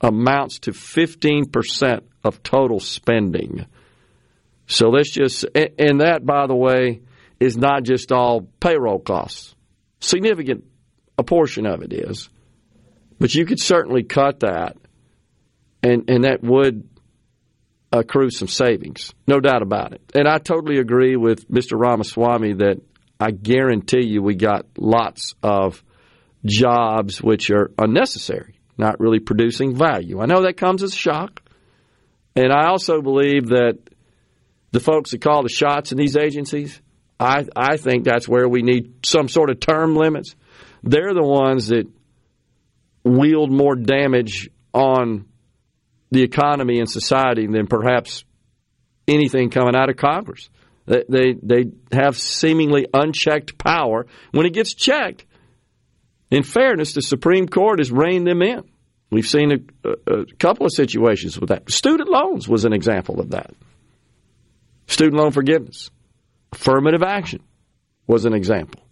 [0.01, 3.67] amounts to 15% of total spending.
[4.67, 7.01] So let's just, and that, by the way,
[7.39, 9.56] is not just all payroll costs.
[10.01, 10.64] Significant
[11.18, 12.28] a portion of it is,
[13.18, 14.76] but you could certainly cut that,
[15.82, 16.88] and and that would
[17.92, 20.03] accrue some savings, no doubt about it.
[20.14, 21.78] And I totally agree with Mr.
[21.78, 22.82] Ramaswamy that
[23.18, 25.82] I guarantee you we got lots of
[26.44, 30.20] jobs which are unnecessary, not really producing value.
[30.20, 31.42] I know that comes as a shock.
[32.34, 33.78] And I also believe that
[34.70, 36.80] the folks that call the shots in these agencies,
[37.19, 40.35] I, I think that's where we need some sort of term limits.
[40.83, 41.87] They're the ones that
[43.05, 45.27] wield more damage on
[46.11, 48.25] the economy and society than perhaps
[49.09, 50.49] anything coming out of Congress.
[50.87, 54.07] They, they, they have seemingly unchecked power.
[54.31, 55.25] When it gets checked,
[56.31, 58.64] in fairness, the Supreme Court has reined them in.
[59.11, 61.71] We've seen a, a, a couple of situations with that.
[61.71, 63.53] Student loans was an example of that.
[64.89, 65.91] Student loan forgiveness.
[66.57, 67.43] Affirmative action
[68.07, 68.83] was an example.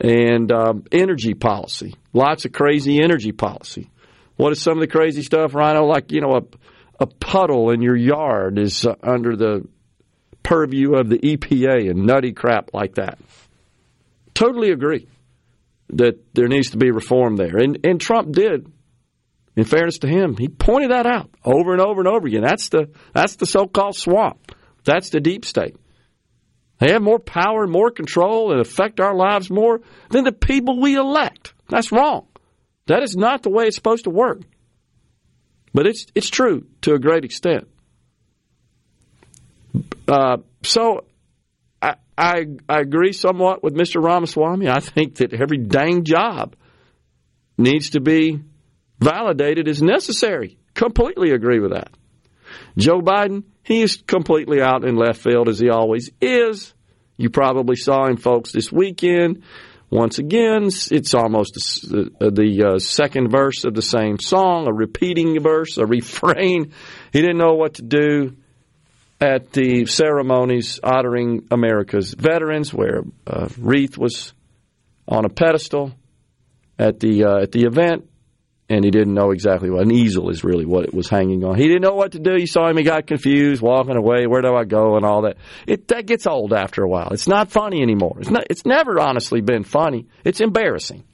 [0.00, 1.94] And um, energy policy.
[2.12, 3.90] Lots of crazy energy policy.
[4.36, 5.84] What is some of the crazy stuff, Rhino?
[5.84, 6.42] Like, you know, a,
[7.04, 9.66] a puddle in your yard is uh, under the
[10.42, 13.18] purview of the EPA and nutty crap like that.
[14.34, 15.06] Totally agree
[15.90, 17.56] that there needs to be reform there.
[17.56, 18.70] And, and Trump did.
[19.56, 22.42] In fairness to him, he pointed that out over and over and over again.
[22.42, 24.50] That's the that's the so-called swamp.
[24.82, 25.76] That's the deep state.
[26.78, 30.80] They have more power, and more control, and affect our lives more than the people
[30.80, 31.54] we elect.
[31.68, 32.26] That's wrong.
[32.86, 34.40] That is not the way it's supposed to work.
[35.72, 37.68] But it's it's true to a great extent.
[40.06, 41.04] Uh, so
[41.82, 44.02] I, I I agree somewhat with Mr.
[44.02, 44.68] Ramaswamy.
[44.68, 46.54] I think that every dang job
[47.58, 48.40] needs to be
[49.00, 50.58] validated as necessary.
[50.74, 51.90] Completely agree with that.
[52.76, 56.72] Joe Biden, he is completely out in left field as he always is.
[57.16, 59.42] You probably saw him, folks, this weekend.
[59.90, 61.54] Once again, it's almost
[61.88, 66.72] the uh, second verse of the same song, a repeating verse, a refrain.
[67.12, 68.36] He didn't know what to do
[69.20, 74.34] at the ceremonies honoring America's veterans, where a wreath was
[75.08, 75.92] on a pedestal
[76.78, 78.08] at the uh, at the event
[78.74, 81.56] and he didn't know exactly what an easel is really what it was hanging on.
[81.56, 82.36] He didn't know what to do.
[82.38, 84.26] You saw him; he got confused, walking away.
[84.26, 84.96] Where do I go?
[84.96, 85.36] And all that.
[85.66, 87.08] It that gets old after a while.
[87.12, 88.16] It's not funny anymore.
[88.20, 88.46] It's not.
[88.50, 90.08] It's never honestly been funny.
[90.24, 91.04] It's embarrassing,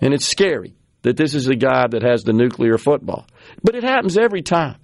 [0.00, 3.26] and it's scary that this is a guy that has the nuclear football.
[3.62, 4.76] But it happens every time.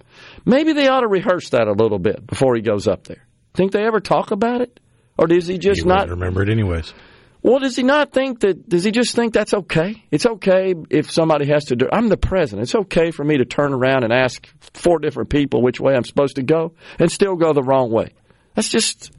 [0.45, 3.27] Maybe they ought to rehearse that a little bit before he goes up there.
[3.53, 4.79] Think they ever talk about it,
[5.17, 6.93] or does he just You not remember it anyways.
[7.41, 8.67] Well, does he not think that?
[8.67, 10.03] Does he just think that's okay?
[10.11, 11.87] It's okay if somebody has to do.
[11.91, 12.63] I'm the president.
[12.63, 16.03] It's okay for me to turn around and ask four different people which way I'm
[16.03, 18.09] supposed to go and still go the wrong way.
[18.55, 19.11] That's just,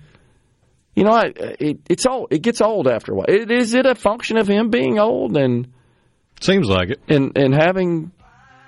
[0.95, 2.29] you know, I, it, it's old.
[2.33, 3.27] It gets old after a while.
[3.29, 5.73] It, is it a function of him being old and
[6.41, 8.11] seems like it, and and having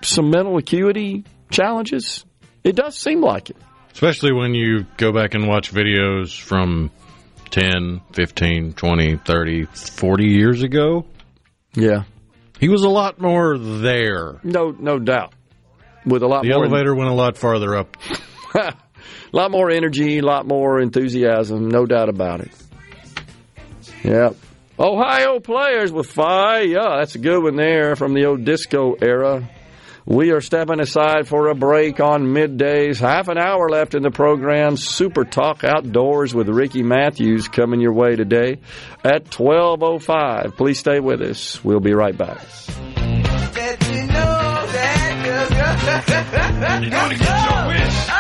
[0.03, 2.25] some mental acuity challenges?
[2.63, 3.57] It does seem like it.
[3.93, 6.91] Especially when you go back and watch videos from
[7.51, 11.07] 10, 15, 20, 30, 40 years ago.
[11.75, 12.05] Yeah.
[12.59, 14.39] He was a lot more there.
[14.43, 15.33] No, no doubt.
[16.05, 17.97] With a lot The more elevator went a lot farther up.
[18.55, 18.75] a
[19.33, 22.53] lot more energy, a lot more enthusiasm, no doubt about it.
[24.05, 24.37] Yep.
[24.79, 26.63] Ohio players with fire.
[26.63, 29.49] Yeah, that's a good one there from the old disco era.
[30.07, 32.99] We are stepping aside for a break on middays.
[32.99, 34.77] Half an hour left in the program.
[34.77, 38.59] Super Talk Outdoors with Ricky Matthews coming your way today
[39.05, 40.57] at 12.05.
[40.57, 41.63] Please stay with us.
[41.65, 42.41] We'll be right back.
[46.81, 48.20] You're gonna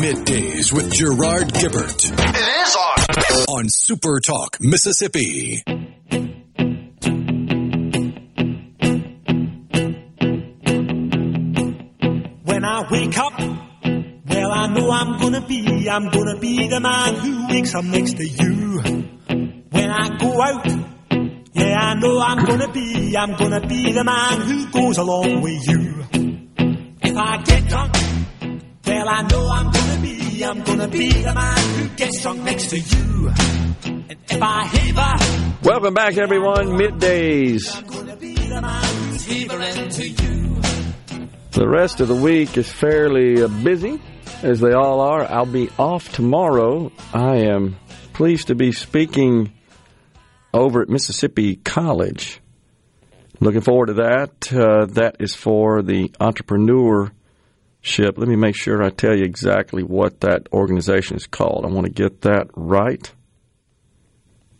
[0.00, 2.76] Middays with Gerard Gibert It is
[3.48, 3.58] on.
[3.58, 5.62] on Super Talk, Mississippi.
[11.30, 17.14] When I wake up, well, I know I'm gonna be, I'm gonna be the man
[17.14, 18.80] who wakes up next to you.
[19.70, 20.66] When I go out,
[21.54, 25.68] yeah, I know I'm gonna be, I'm gonna be the man who goes along with
[25.68, 26.04] you.
[27.02, 27.94] If I get drunk,
[29.00, 32.68] well, I know I'm gonna be, I'm gonna be the man who gets drunk next
[32.70, 33.30] to you.
[33.84, 36.66] And if I haver, Welcome back, everyone.
[36.78, 37.74] Middays.
[37.74, 40.60] I'm gonna be the man who's havering to you.
[41.52, 44.02] The rest of the week is fairly uh, busy,
[44.42, 45.24] as they all are.
[45.24, 46.92] I'll be off tomorrow.
[47.14, 47.76] I am
[48.12, 49.52] pleased to be speaking
[50.52, 52.40] over at Mississippi College.
[53.40, 54.52] Looking forward to that.
[54.52, 56.12] Uh, that is for the
[57.82, 58.18] entrepreneurship.
[58.18, 61.64] Let me make sure I tell you exactly what that organization is called.
[61.64, 63.10] I want to get that right.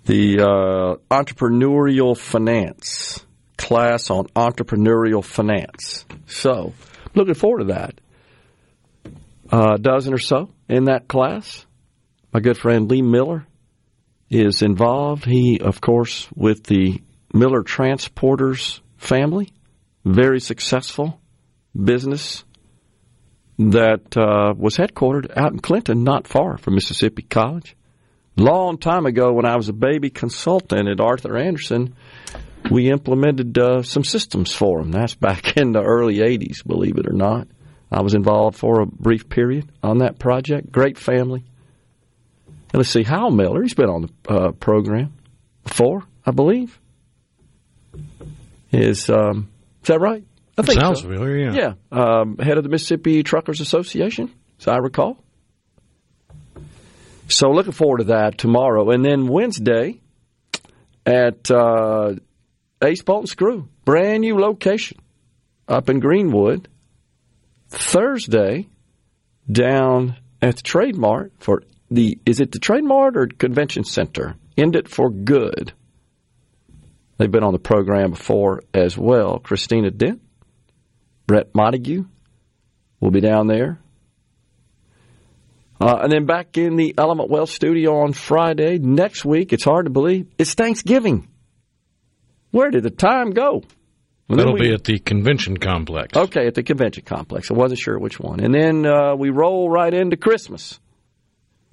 [0.04, 3.24] the uh, entrepreneurial finance
[3.56, 6.04] class on entrepreneurial finance.
[6.26, 6.72] So,
[7.14, 8.00] looking forward to that.
[9.52, 11.66] A dozen or so in that class.
[12.32, 13.46] My good friend Lee Miller
[14.30, 15.24] is involved.
[15.24, 17.02] He, of course, with the
[17.34, 19.52] Miller Transporters family,
[20.04, 21.20] very successful
[21.74, 22.44] business
[23.68, 27.76] that uh, was headquartered out in Clinton, not far from Mississippi College.
[28.36, 31.94] Long time ago, when I was a baby consultant at Arthur Andersen,
[32.70, 34.92] we implemented uh, some systems for them.
[34.92, 37.48] That's back in the early 80s, believe it or not.
[37.92, 40.72] I was involved for a brief period on that project.
[40.72, 41.44] Great family.
[42.46, 45.12] And let's see, Hal Miller, he's been on the uh, program
[45.64, 46.78] before, I believe.
[48.72, 49.50] Is um,
[49.82, 50.24] is that right?
[50.60, 51.08] I think Sounds so.
[51.08, 51.52] familiar, yeah.
[51.52, 55.22] Yeah, um, head of the Mississippi Truckers Association, as I recall.
[57.28, 60.00] So looking forward to that tomorrow, and then Wednesday
[61.06, 62.14] at uh,
[62.82, 64.98] Ace Bolt and Screw, brand new location
[65.68, 66.68] up in Greenwood.
[67.68, 68.68] Thursday
[69.50, 74.34] down at the Trade Mart for the is it the Trade Mart or Convention Center?
[74.56, 75.72] End it for good.
[77.18, 79.38] They've been on the program before as well.
[79.38, 80.20] Christina Dent,
[81.30, 82.06] Brett Montague
[82.98, 83.78] will be down there.
[85.80, 88.78] Uh, and then back in the Element Wealth studio on Friday.
[88.78, 91.28] Next week, it's hard to believe, it's Thanksgiving.
[92.50, 93.62] Where did the time go?
[94.28, 96.16] And That'll we- be at the convention complex.
[96.16, 97.48] Okay, at the convention complex.
[97.48, 98.40] I wasn't sure which one.
[98.40, 100.80] And then uh, we roll right into Christmas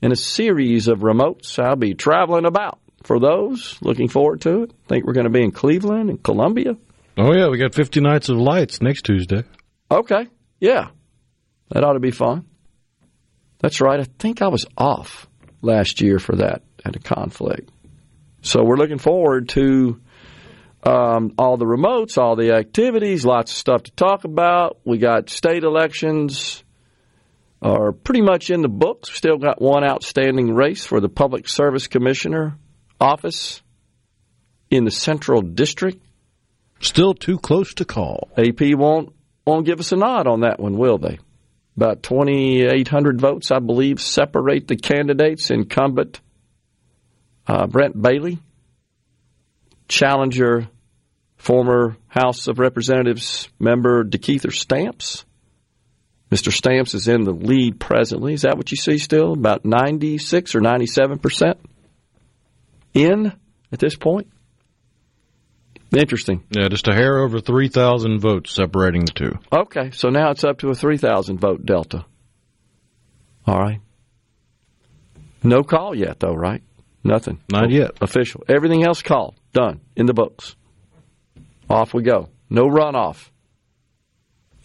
[0.04, 1.58] in a series of remotes.
[1.58, 3.80] I'll be traveling about for those.
[3.82, 4.72] Looking forward to it.
[4.88, 6.78] think we're going to be in Cleveland and Columbia.
[7.18, 9.44] Oh yeah, we got 50 nights of lights next Tuesday.
[9.90, 10.28] Okay,
[10.60, 10.90] yeah,
[11.70, 12.46] that ought to be fun.
[13.60, 14.00] That's right.
[14.00, 15.28] I think I was off
[15.62, 17.72] last year for that at a conflict.
[18.42, 20.00] So we're looking forward to
[20.84, 24.78] um, all the remotes, all the activities, lots of stuff to talk about.
[24.86, 26.64] We got state elections
[27.62, 29.12] are pretty much in the books.
[29.12, 32.58] Still got one outstanding race for the Public Service Commissioner
[33.02, 33.64] office
[34.70, 36.00] in the Central District.
[36.80, 38.30] Still too close to call.
[38.38, 39.14] AP won't
[39.46, 41.20] won't give us a nod on that one, will they?
[41.78, 45.52] About 2,800 votes, I believe, separate the candidates.
[45.52, 46.20] Incumbent
[47.48, 48.40] uh, Brent Bailey,
[49.88, 50.68] challenger,
[51.38, 55.24] former House of Representatives member DeKeither Stamps.
[56.30, 56.52] Mr.
[56.52, 58.34] Stamps is in the lead presently.
[58.34, 59.32] Is that what you see still?
[59.34, 61.58] About 96 or 97 percent
[62.94, 63.32] in
[63.72, 64.28] at this point?
[65.96, 66.44] Interesting.
[66.50, 69.40] Yeah, just a hair over 3,000 votes separating the two.
[69.52, 72.06] Okay, so now it's up to a 3,000 vote delta.
[73.46, 73.80] All right.
[75.44, 76.62] No call yet, though, right?
[77.04, 77.40] Nothing.
[77.50, 77.92] Not yet.
[78.02, 78.44] Official.
[78.50, 79.36] Everything else called.
[79.54, 79.80] Done.
[79.96, 80.56] In the books.
[81.70, 82.30] Off we go.
[82.50, 83.30] No runoff.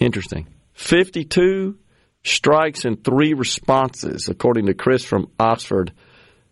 [0.01, 0.49] Interesting.
[0.75, 1.79] 52
[2.25, 5.93] strikes and three responses, according to Chris from Oxford,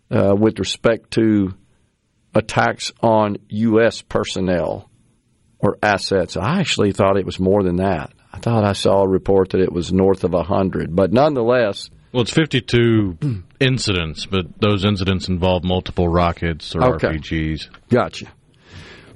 [0.09, 1.53] uh, with respect to
[2.33, 4.01] attacks on U.S.
[4.01, 4.89] personnel
[5.59, 6.37] or assets.
[6.37, 8.11] I actually thought it was more than that.
[8.33, 10.95] I thought I saw a report that it was north of 100.
[10.95, 13.17] But nonetheless, Well, it's 52
[13.59, 17.09] incidents, but those incidents involve multiple rockets or Okay.
[17.09, 17.67] RPGs.
[17.89, 18.27] Gotcha.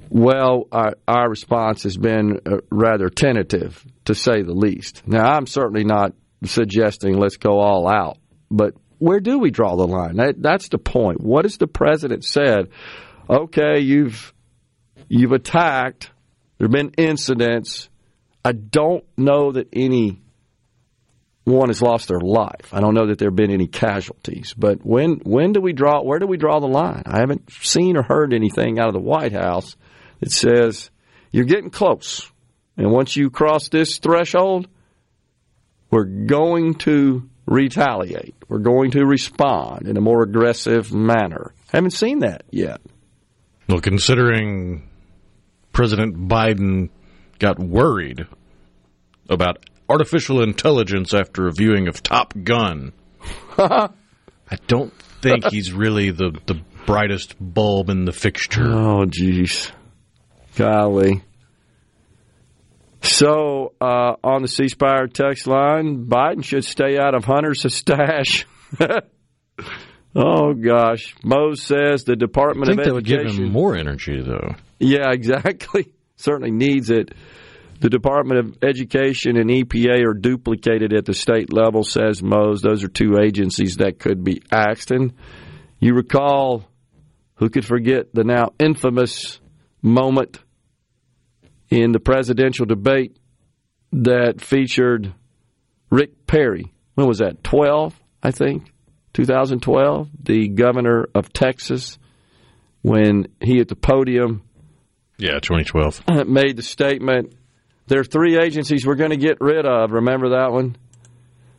[0.08, 5.02] Well, our, our response has been uh, rather tentative, to say the least.
[5.06, 6.12] Now, I'm certainly not
[6.44, 8.18] suggesting let's go all out,
[8.50, 10.16] but where do we draw the line?
[10.16, 11.20] That, that's the point.
[11.20, 12.68] What has the president said?
[13.28, 14.32] Okay, you've
[15.08, 16.10] you've attacked.
[16.58, 17.88] There have been incidents.
[18.44, 20.22] I don't know that any
[21.44, 22.72] one has lost their life.
[22.72, 24.54] I don't know that there have been any casualties.
[24.56, 26.02] But when when do we draw?
[26.02, 27.02] Where do we draw the line?
[27.06, 29.76] I haven't seen or heard anything out of the White House
[30.20, 30.90] that says
[31.32, 32.30] you're getting close,
[32.76, 34.68] and once you cross this threshold,
[35.90, 38.34] we're going to retaliate.
[38.48, 41.54] We're going to respond in a more aggressive manner.
[41.72, 42.80] I Haven't seen that yet.
[43.68, 44.88] Well, considering
[45.72, 46.90] President Biden
[47.38, 48.26] got worried
[49.28, 52.92] about artificial intelligence after a viewing of Top Gun,
[53.58, 53.88] I
[54.68, 58.64] don't think he's really the, the brightest bulb in the fixture.
[58.64, 59.72] Oh, jeez.
[60.54, 61.22] Golly.
[63.02, 68.46] So, uh, on the C Spire text line, Biden should stay out of Hunter's stash.
[70.16, 71.14] oh, gosh.
[71.22, 74.54] Mose says the Department I think of that would give him more energy, though.
[74.78, 75.92] Yeah, exactly.
[76.16, 77.14] Certainly needs it.
[77.80, 82.62] The Department of Education and EPA are duplicated at the state level, says Mose.
[82.62, 84.90] Those are two agencies that could be axed.
[84.90, 85.12] And
[85.78, 86.64] you recall
[87.36, 89.40] Who could forget the now infamous
[89.82, 90.38] moment
[91.68, 93.18] in the presidential debate
[93.92, 95.12] that featured
[95.90, 96.72] Rick Perry?
[96.94, 97.44] When was that?
[97.44, 98.72] 12, I think,
[99.16, 101.98] 2012, the governor of Texas,
[102.82, 104.42] when he at the podium
[105.16, 106.28] Yeah, 2012.
[106.28, 107.32] made the statement
[107.86, 109.92] there are three agencies we're going to get rid of.
[109.92, 110.76] Remember that one?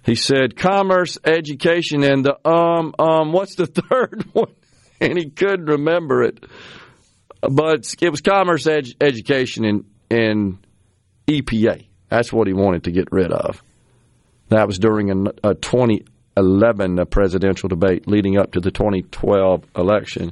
[0.04, 3.34] He said commerce, education, and the um um.
[3.34, 4.54] What's the third one?
[5.02, 6.46] And he couldn't remember it.
[7.42, 10.58] But it was commerce, ed- education, and and
[11.28, 11.88] EPA.
[12.10, 13.64] That's what he wanted to get rid of.
[14.50, 15.56] That was during a, a
[16.38, 20.32] 2011 presidential debate leading up to the 2012 election.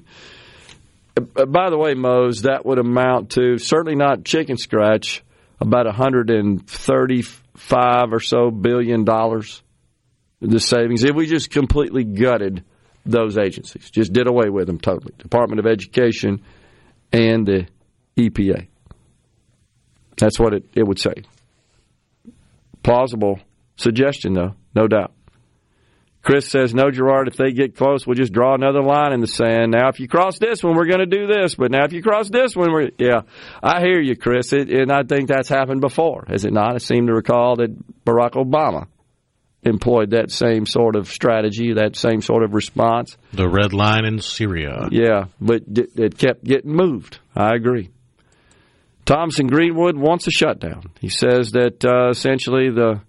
[1.17, 5.23] Uh, By the way, Mose, that would amount to certainly not chicken scratch,
[5.59, 9.61] about 135 or so billion dollars.
[10.41, 12.63] The savings if we just completely gutted
[13.05, 15.13] those agencies, just did away with them totally.
[15.17, 16.41] Department of Education
[17.11, 17.67] and the
[18.17, 18.67] EPA.
[20.17, 21.13] That's what it, it would say.
[22.83, 23.39] Plausible
[23.77, 25.14] suggestion, though, no doubt.
[26.25, 29.27] Chris says, no, Gerard, if they get close, we'll just draw another line in the
[29.27, 29.71] sand.
[29.71, 31.53] Now, if you cross this one, we're going to do this.
[31.53, 33.21] But now, if you cross this one, we're, yeah,
[33.61, 34.51] I hear you, Chris.
[34.51, 36.73] It, and I think that's happened before, has it not?
[36.73, 38.87] I seem to recall that Barack Obama
[39.61, 43.15] employed that same sort of strategy, that same sort of response.
[43.31, 44.89] The red line in Syria.
[44.91, 47.19] Yeah, but it it kept getting moved.
[47.35, 47.91] I agree.
[49.05, 50.89] Thompson Greenwood wants a shutdown.
[50.99, 53.01] He says that uh, essentially the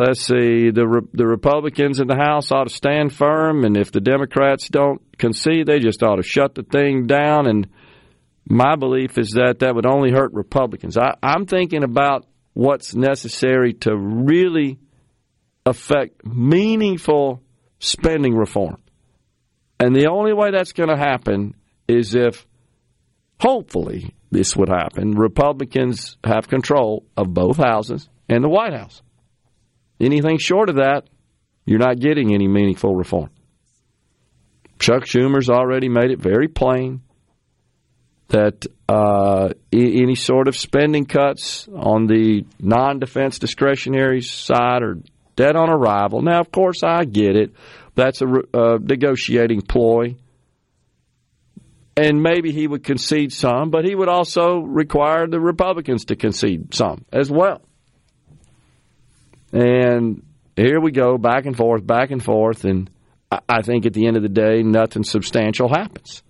[0.00, 3.92] let's see the Re- the Republicans in the House ought to stand firm, and if
[3.92, 7.46] the Democrats don't concede, they just ought to shut the thing down.
[7.46, 7.68] And
[8.48, 10.96] my belief is that that would only hurt Republicans.
[10.96, 14.78] I, I'm thinking about what's necessary to really
[15.64, 17.42] affect meaningful
[17.78, 18.78] spending reform.
[19.78, 21.54] And the only way that's going to happen
[21.88, 22.46] is if,
[23.40, 25.12] hopefully, this would happen.
[25.12, 29.02] Republicans have control of both houses and the White House.
[30.00, 31.04] Anything short of that,
[31.64, 33.30] you're not getting any meaningful reform.
[34.78, 37.02] Chuck Schumer's already made it very plain
[38.28, 44.98] that uh, any sort of spending cuts on the non defense discretionary side are
[45.36, 46.22] dead on arrival.
[46.22, 47.52] Now, of course, I get it.
[47.94, 50.16] That's a uh, negotiating ploy.
[51.94, 56.74] And maybe he would concede some, but he would also require the Republicans to concede
[56.74, 57.60] some as well.
[59.52, 60.22] And
[60.56, 62.64] here we go, back and forth, back and forth.
[62.64, 62.90] And
[63.48, 66.22] I- think at the end of the day, nothing substantial happens.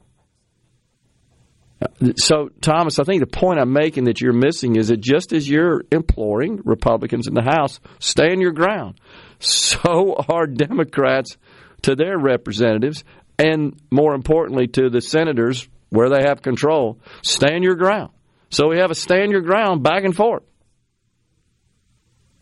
[2.16, 5.48] So, Thomas, I think the point I'm making that you're missing is that just as
[5.48, 9.00] you're imploring Republicans in the House, stand your ground,
[9.40, 11.36] so are Democrats
[11.82, 13.02] to their representatives,
[13.36, 17.00] and more importantly, to the senators where they have control.
[17.22, 18.10] Stand your ground.
[18.50, 20.44] So we have a stand your ground back and forth.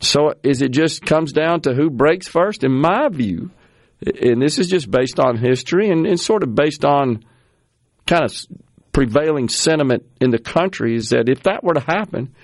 [0.01, 2.65] So is it just comes down to who breaks first?
[2.65, 3.51] In my view,
[4.05, 7.25] and this is just based on history and, and sort of based on
[8.07, 8.35] kind of
[8.93, 12.35] prevailing sentiment in the country is that if that were to happen,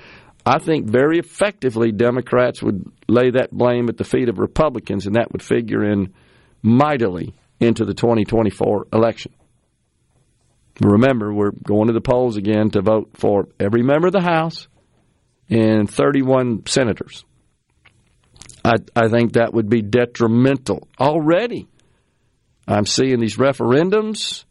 [0.45, 5.17] I think very effectively Democrats would lay that blame at the feet of Republicans, and
[5.17, 6.15] that would figure in
[6.63, 9.33] mightily into the 2024 election.
[10.81, 14.69] Remember, we're going to the polls again to vote for every member of the House
[15.49, 17.25] and 31 senators.
[18.67, 21.69] I, I think that would be detrimental already.
[22.67, 24.45] I'm seeing these referendums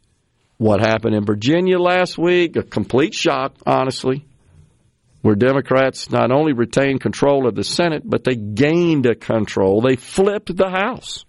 [0.56, 4.24] what happened in Virginia last week, a complete shock, honestly,
[5.20, 9.82] where Democrats not only retained control of the Senate, but they gained a control.
[9.82, 11.26] They flipped the House.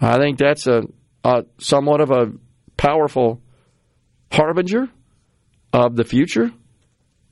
[0.00, 0.82] I think that's a,
[1.24, 2.32] a somewhat of a
[2.76, 3.42] powerful
[4.30, 4.88] harbinger
[5.72, 6.50] of the future,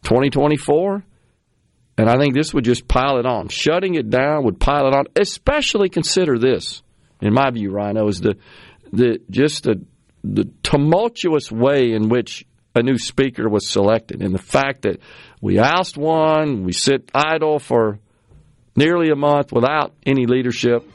[0.03, 1.05] 2024.
[1.99, 3.49] And I think this would just pile it on.
[3.49, 5.07] Shutting it down would pile it on.
[5.17, 6.83] Especially consider this,
[7.21, 8.37] in my view, Rhino, is the
[8.93, 9.83] the just the
[10.23, 12.45] the tumultuous way in which
[12.75, 15.01] a new speaker was selected, and the fact that
[15.41, 17.99] we oust one, we sit idle for
[18.75, 20.87] nearly a month without any leadership.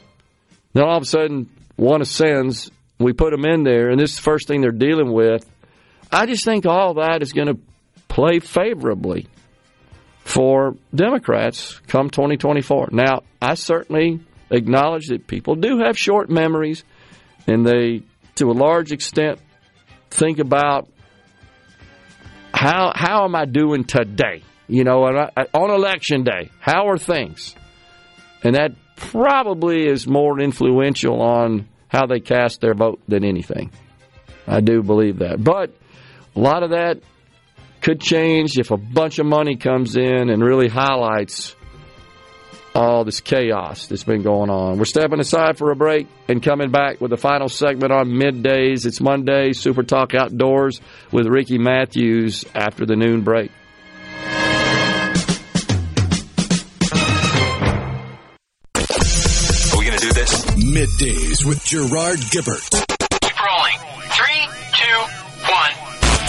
[0.74, 2.70] Then all of a sudden, one ascends.
[3.00, 5.50] We put them in there, and this is the first thing they're dealing with.
[6.12, 7.60] I just think all that is going to
[8.08, 9.28] play favorably
[10.24, 12.90] for Democrats come 2024.
[12.92, 14.20] Now, I certainly
[14.50, 16.84] acknowledge that people do have short memories,
[17.48, 18.04] and they,
[18.36, 19.40] to a large extent,
[20.10, 20.88] think about
[22.54, 24.44] how how am I doing today?
[24.68, 27.56] You know, on on election day, how are things?
[28.44, 33.72] And that probably is more influential on how they cast their vote than anything.
[34.48, 35.44] I do believe that.
[35.44, 35.72] But
[36.36, 37.00] a lot of that
[37.82, 41.56] could change if a bunch of money comes in and really highlights
[42.74, 44.78] all this chaos that's been going on.
[44.78, 48.86] We're stepping aside for a break and coming back with the final segment on middays.
[48.86, 50.80] It's Monday, Super Talk Outdoors
[51.12, 53.52] with Ricky Matthews after the noon break.
[59.74, 60.46] Are we going to do this?
[60.46, 62.91] Middays with Gerard Gibert.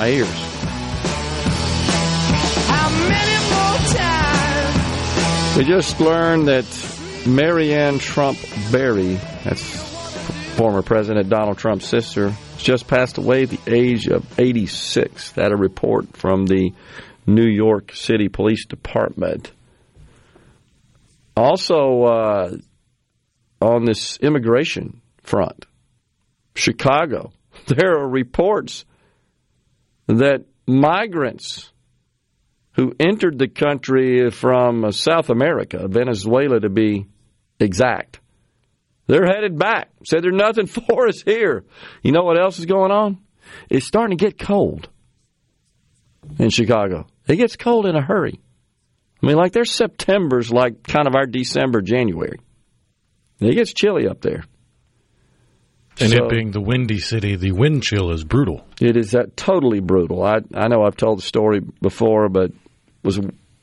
[0.00, 0.28] My ears.
[5.58, 6.64] We just learned that
[7.26, 8.38] Maryanne Trump
[8.72, 9.60] Barry, that's
[10.56, 15.32] former President Donald Trump's sister, just passed away at the age of 86.
[15.32, 16.72] That a report from the
[17.26, 19.52] New York City Police Department.
[21.36, 22.56] Also, uh,
[23.60, 25.66] on this immigration front,
[26.54, 27.32] Chicago,
[27.66, 28.86] there are reports
[30.18, 31.70] that migrants
[32.72, 37.06] who entered the country from uh, South America, Venezuela to be
[37.58, 38.20] exact,
[39.06, 39.90] they're headed back.
[40.04, 41.64] Said there's nothing for us here.
[42.02, 43.18] You know what else is going on?
[43.68, 44.88] It's starting to get cold
[46.38, 47.06] in Chicago.
[47.26, 48.40] It gets cold in a hurry.
[49.22, 52.38] I mean, like their September's like kind of our December, January.
[53.40, 54.44] It gets chilly up there.
[56.00, 58.66] And So- it being the windy city, the wind chill is brutal.
[58.80, 60.22] It is that totally brutal.
[60.22, 62.52] I I know I've told the story before, but
[63.02, 63.20] was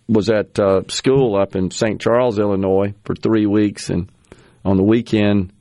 [0.07, 1.99] was at uh, school up in St.
[1.99, 4.09] Charles, Illinois, for three weeks, and
[4.63, 5.51] on the weekend,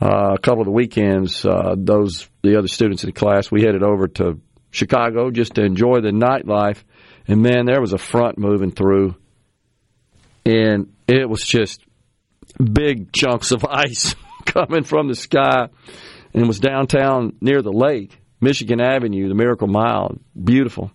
[0.00, 3.62] uh, a couple of the weekends, uh, those the other students in the class, we
[3.62, 4.40] headed over to
[4.70, 6.82] Chicago just to enjoy the nightlife,
[7.28, 9.14] and man, there was a front moving through,
[10.44, 11.80] and it was just
[12.62, 14.14] big chunks of ice
[14.54, 15.68] coming from the sky
[16.32, 20.90] and was downtown near the lake, Michigan Avenue, the Miracle Mile, beautiful.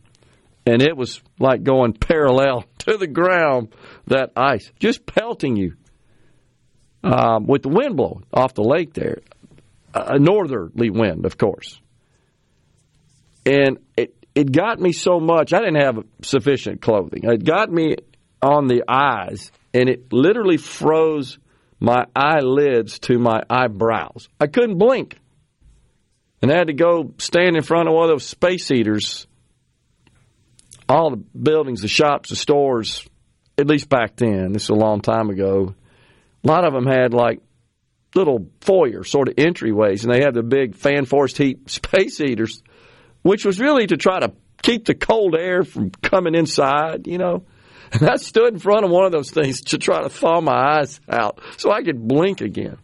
[0.66, 3.74] And it was like going parallel to the ground,
[4.08, 5.76] that ice, just pelting you
[7.04, 9.20] um, with the wind blowing off the lake there.
[9.94, 11.80] A northerly wind, of course.
[13.46, 17.24] And it, it got me so much, I didn't have sufficient clothing.
[17.24, 17.96] It got me
[18.42, 21.38] on the eyes, and it literally froze
[21.82, 24.30] my eyelids to my eyebrows.
[24.40, 25.18] I couldn't blink.
[26.42, 29.28] And I had to go stand in front of one of those space heaters.
[30.88, 33.08] All the buildings, the shops, the stores,
[33.58, 35.74] at least back then, this is a long time ago,
[36.44, 37.42] a lot of them had like
[38.14, 42.62] little foyer sort of entryways, and they had the big fan forced heat space heaters,
[43.24, 47.44] which was really to try to keep the cold air from coming inside, you know.
[47.92, 50.80] And I stood in front of one of those things to try to thaw my
[50.80, 52.78] eyes out so I could blink again.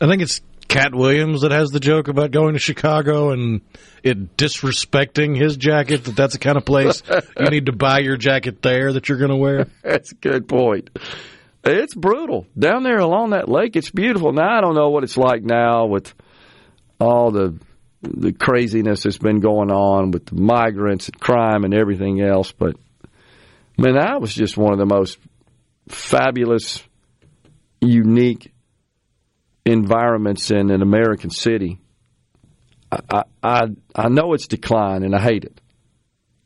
[0.00, 3.60] I think it's Katt Williams that has the joke about going to Chicago and
[4.04, 6.04] it disrespecting his jacket.
[6.04, 7.02] That that's the kind of place
[7.38, 9.66] you need to buy your jacket there that you're going to wear.
[9.82, 10.90] That's a good point.
[11.64, 13.76] It's brutal down there along that lake.
[13.76, 14.32] It's beautiful.
[14.32, 16.14] Now I don't know what it's like now with
[17.00, 17.58] all the
[18.02, 22.76] the craziness that's been going on with the migrants and crime and everything else, but
[23.80, 25.18] man, that was just one of the most
[25.88, 26.82] fabulous,
[27.80, 28.52] unique
[29.64, 31.78] environments in an American city.
[32.92, 33.62] I I
[33.94, 35.60] I know it's declined and I hate it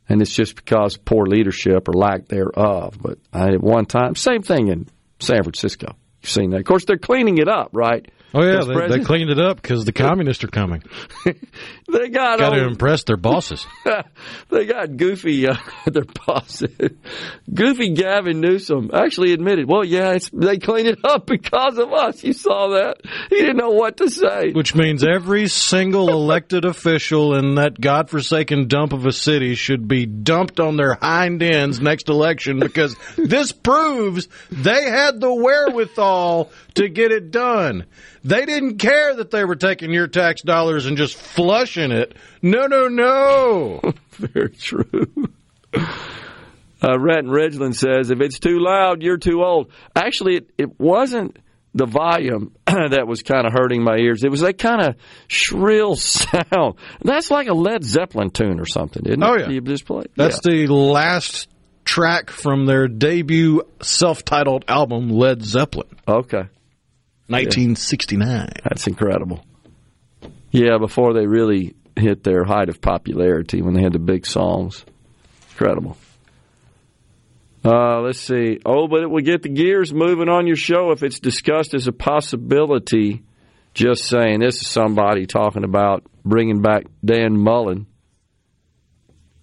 [0.08, 2.98] and it's just because poor leadership or lack thereof.
[3.00, 4.86] But I, at one time, same thing in
[5.18, 5.96] San Francisco.
[6.20, 6.58] You've seen that.
[6.58, 8.10] Of course, they're cleaning it up, right?
[8.36, 10.82] Oh yeah, they, they cleaned it up because the communists are coming.
[11.86, 13.66] They got Got to impress their bosses.
[14.50, 15.56] they got Goofy, uh,
[15.86, 16.74] their bosses.
[17.52, 22.24] Goofy Gavin Newsom actually admitted, well, yeah, it's, they cleaned it up because of us.
[22.24, 22.96] You saw that.
[23.28, 24.52] He didn't know what to say.
[24.52, 30.06] Which means every single elected official in that godforsaken dump of a city should be
[30.06, 36.88] dumped on their hind ends next election because this proves they had the wherewithal to
[36.88, 37.84] get it done.
[38.24, 42.16] They didn't care that they were taking your tax dollars and just flushing it.
[42.40, 43.80] No, no, no.
[44.12, 45.10] Very true.
[45.74, 49.70] Uh, Rhett Ridgeland says, if it's too loud, you're too old.
[49.94, 51.38] Actually, it, it wasn't
[51.74, 54.24] the volume that was kind of hurting my ears.
[54.24, 54.96] It was that kind of
[55.28, 56.76] shrill sound.
[57.02, 59.26] That's like a Led Zeppelin tune or something, isn't it?
[59.26, 59.50] Oh, yeah.
[59.50, 60.08] You just played?
[60.16, 61.48] That's the last
[61.84, 65.88] track from their debut self-titled album, Led Zeppelin.
[66.08, 66.44] Okay.
[67.28, 68.48] 1969.
[68.64, 69.44] That's incredible.
[70.50, 74.84] Yeah, before they really hit their height of popularity when they had the big songs.
[75.52, 75.96] Incredible.
[77.64, 78.58] Uh, let's see.
[78.66, 81.86] Oh, but it will get the gears moving on your show if it's discussed as
[81.86, 83.22] a possibility.
[83.72, 87.86] Just saying, this is somebody talking about bringing back Dan Mullen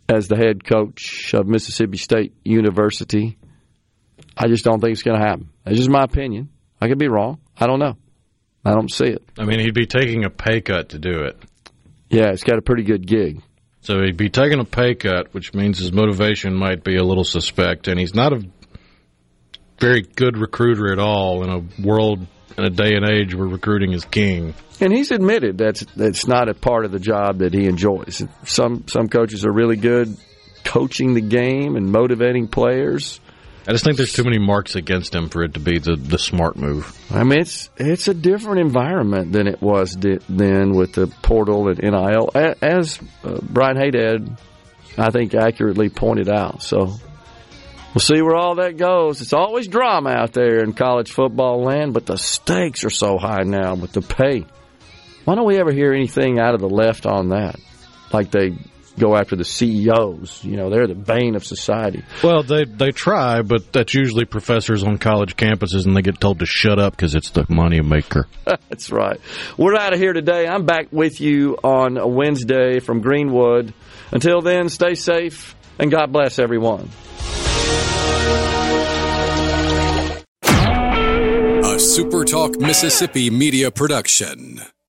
[0.08, 3.38] as the head coach of Mississippi State University.
[4.38, 5.50] I just don't think it's going to happen.
[5.64, 6.50] That's just my opinion.
[6.80, 7.40] I could be wrong.
[7.62, 7.96] I don't know.
[8.66, 9.24] I don't see it.
[9.38, 11.38] I mean, he'd be taking a pay cut to do it.
[12.10, 13.42] Yeah, it's got a pretty good gig.
[13.82, 17.24] So he'd be taking a pay cut, which means his motivation might be a little
[17.24, 18.42] suspect, and he's not a
[19.80, 22.26] very good recruiter at all in a world
[22.58, 24.54] in a day and age where recruiting is king.
[24.80, 28.24] And he's admitted that's that's not a part of the job that he enjoys.
[28.46, 30.18] Some some coaches are really good
[30.64, 33.20] coaching the game and motivating players.
[33.68, 36.18] I just think there's too many marks against him for it to be the, the
[36.18, 36.98] smart move.
[37.12, 41.68] I mean, it's it's a different environment than it was di- then with the portal
[41.68, 44.40] and NIL, as uh, Brian Haydad,
[44.98, 46.64] I think, accurately pointed out.
[46.64, 46.86] So
[47.94, 49.22] we'll see where all that goes.
[49.22, 53.44] It's always drama out there in college football land, but the stakes are so high
[53.44, 54.46] now with the pay.
[55.26, 57.60] Why don't we ever hear anything out of the left on that?
[58.12, 58.58] Like they
[58.98, 60.44] go after the CEOs.
[60.44, 62.04] You know, they're the bane of society.
[62.24, 66.40] Well, they they try, but that's usually professors on college campuses, and they get told
[66.40, 68.28] to shut up because it's the money maker.
[68.70, 69.20] That's right.
[69.58, 70.48] We're out of here today.
[70.48, 73.74] I'm back with you on a Wednesday from Greenwood.
[74.12, 76.90] Until then, stay safe and God bless everyone.
[80.44, 84.62] A SuperTalk Mississippi media production.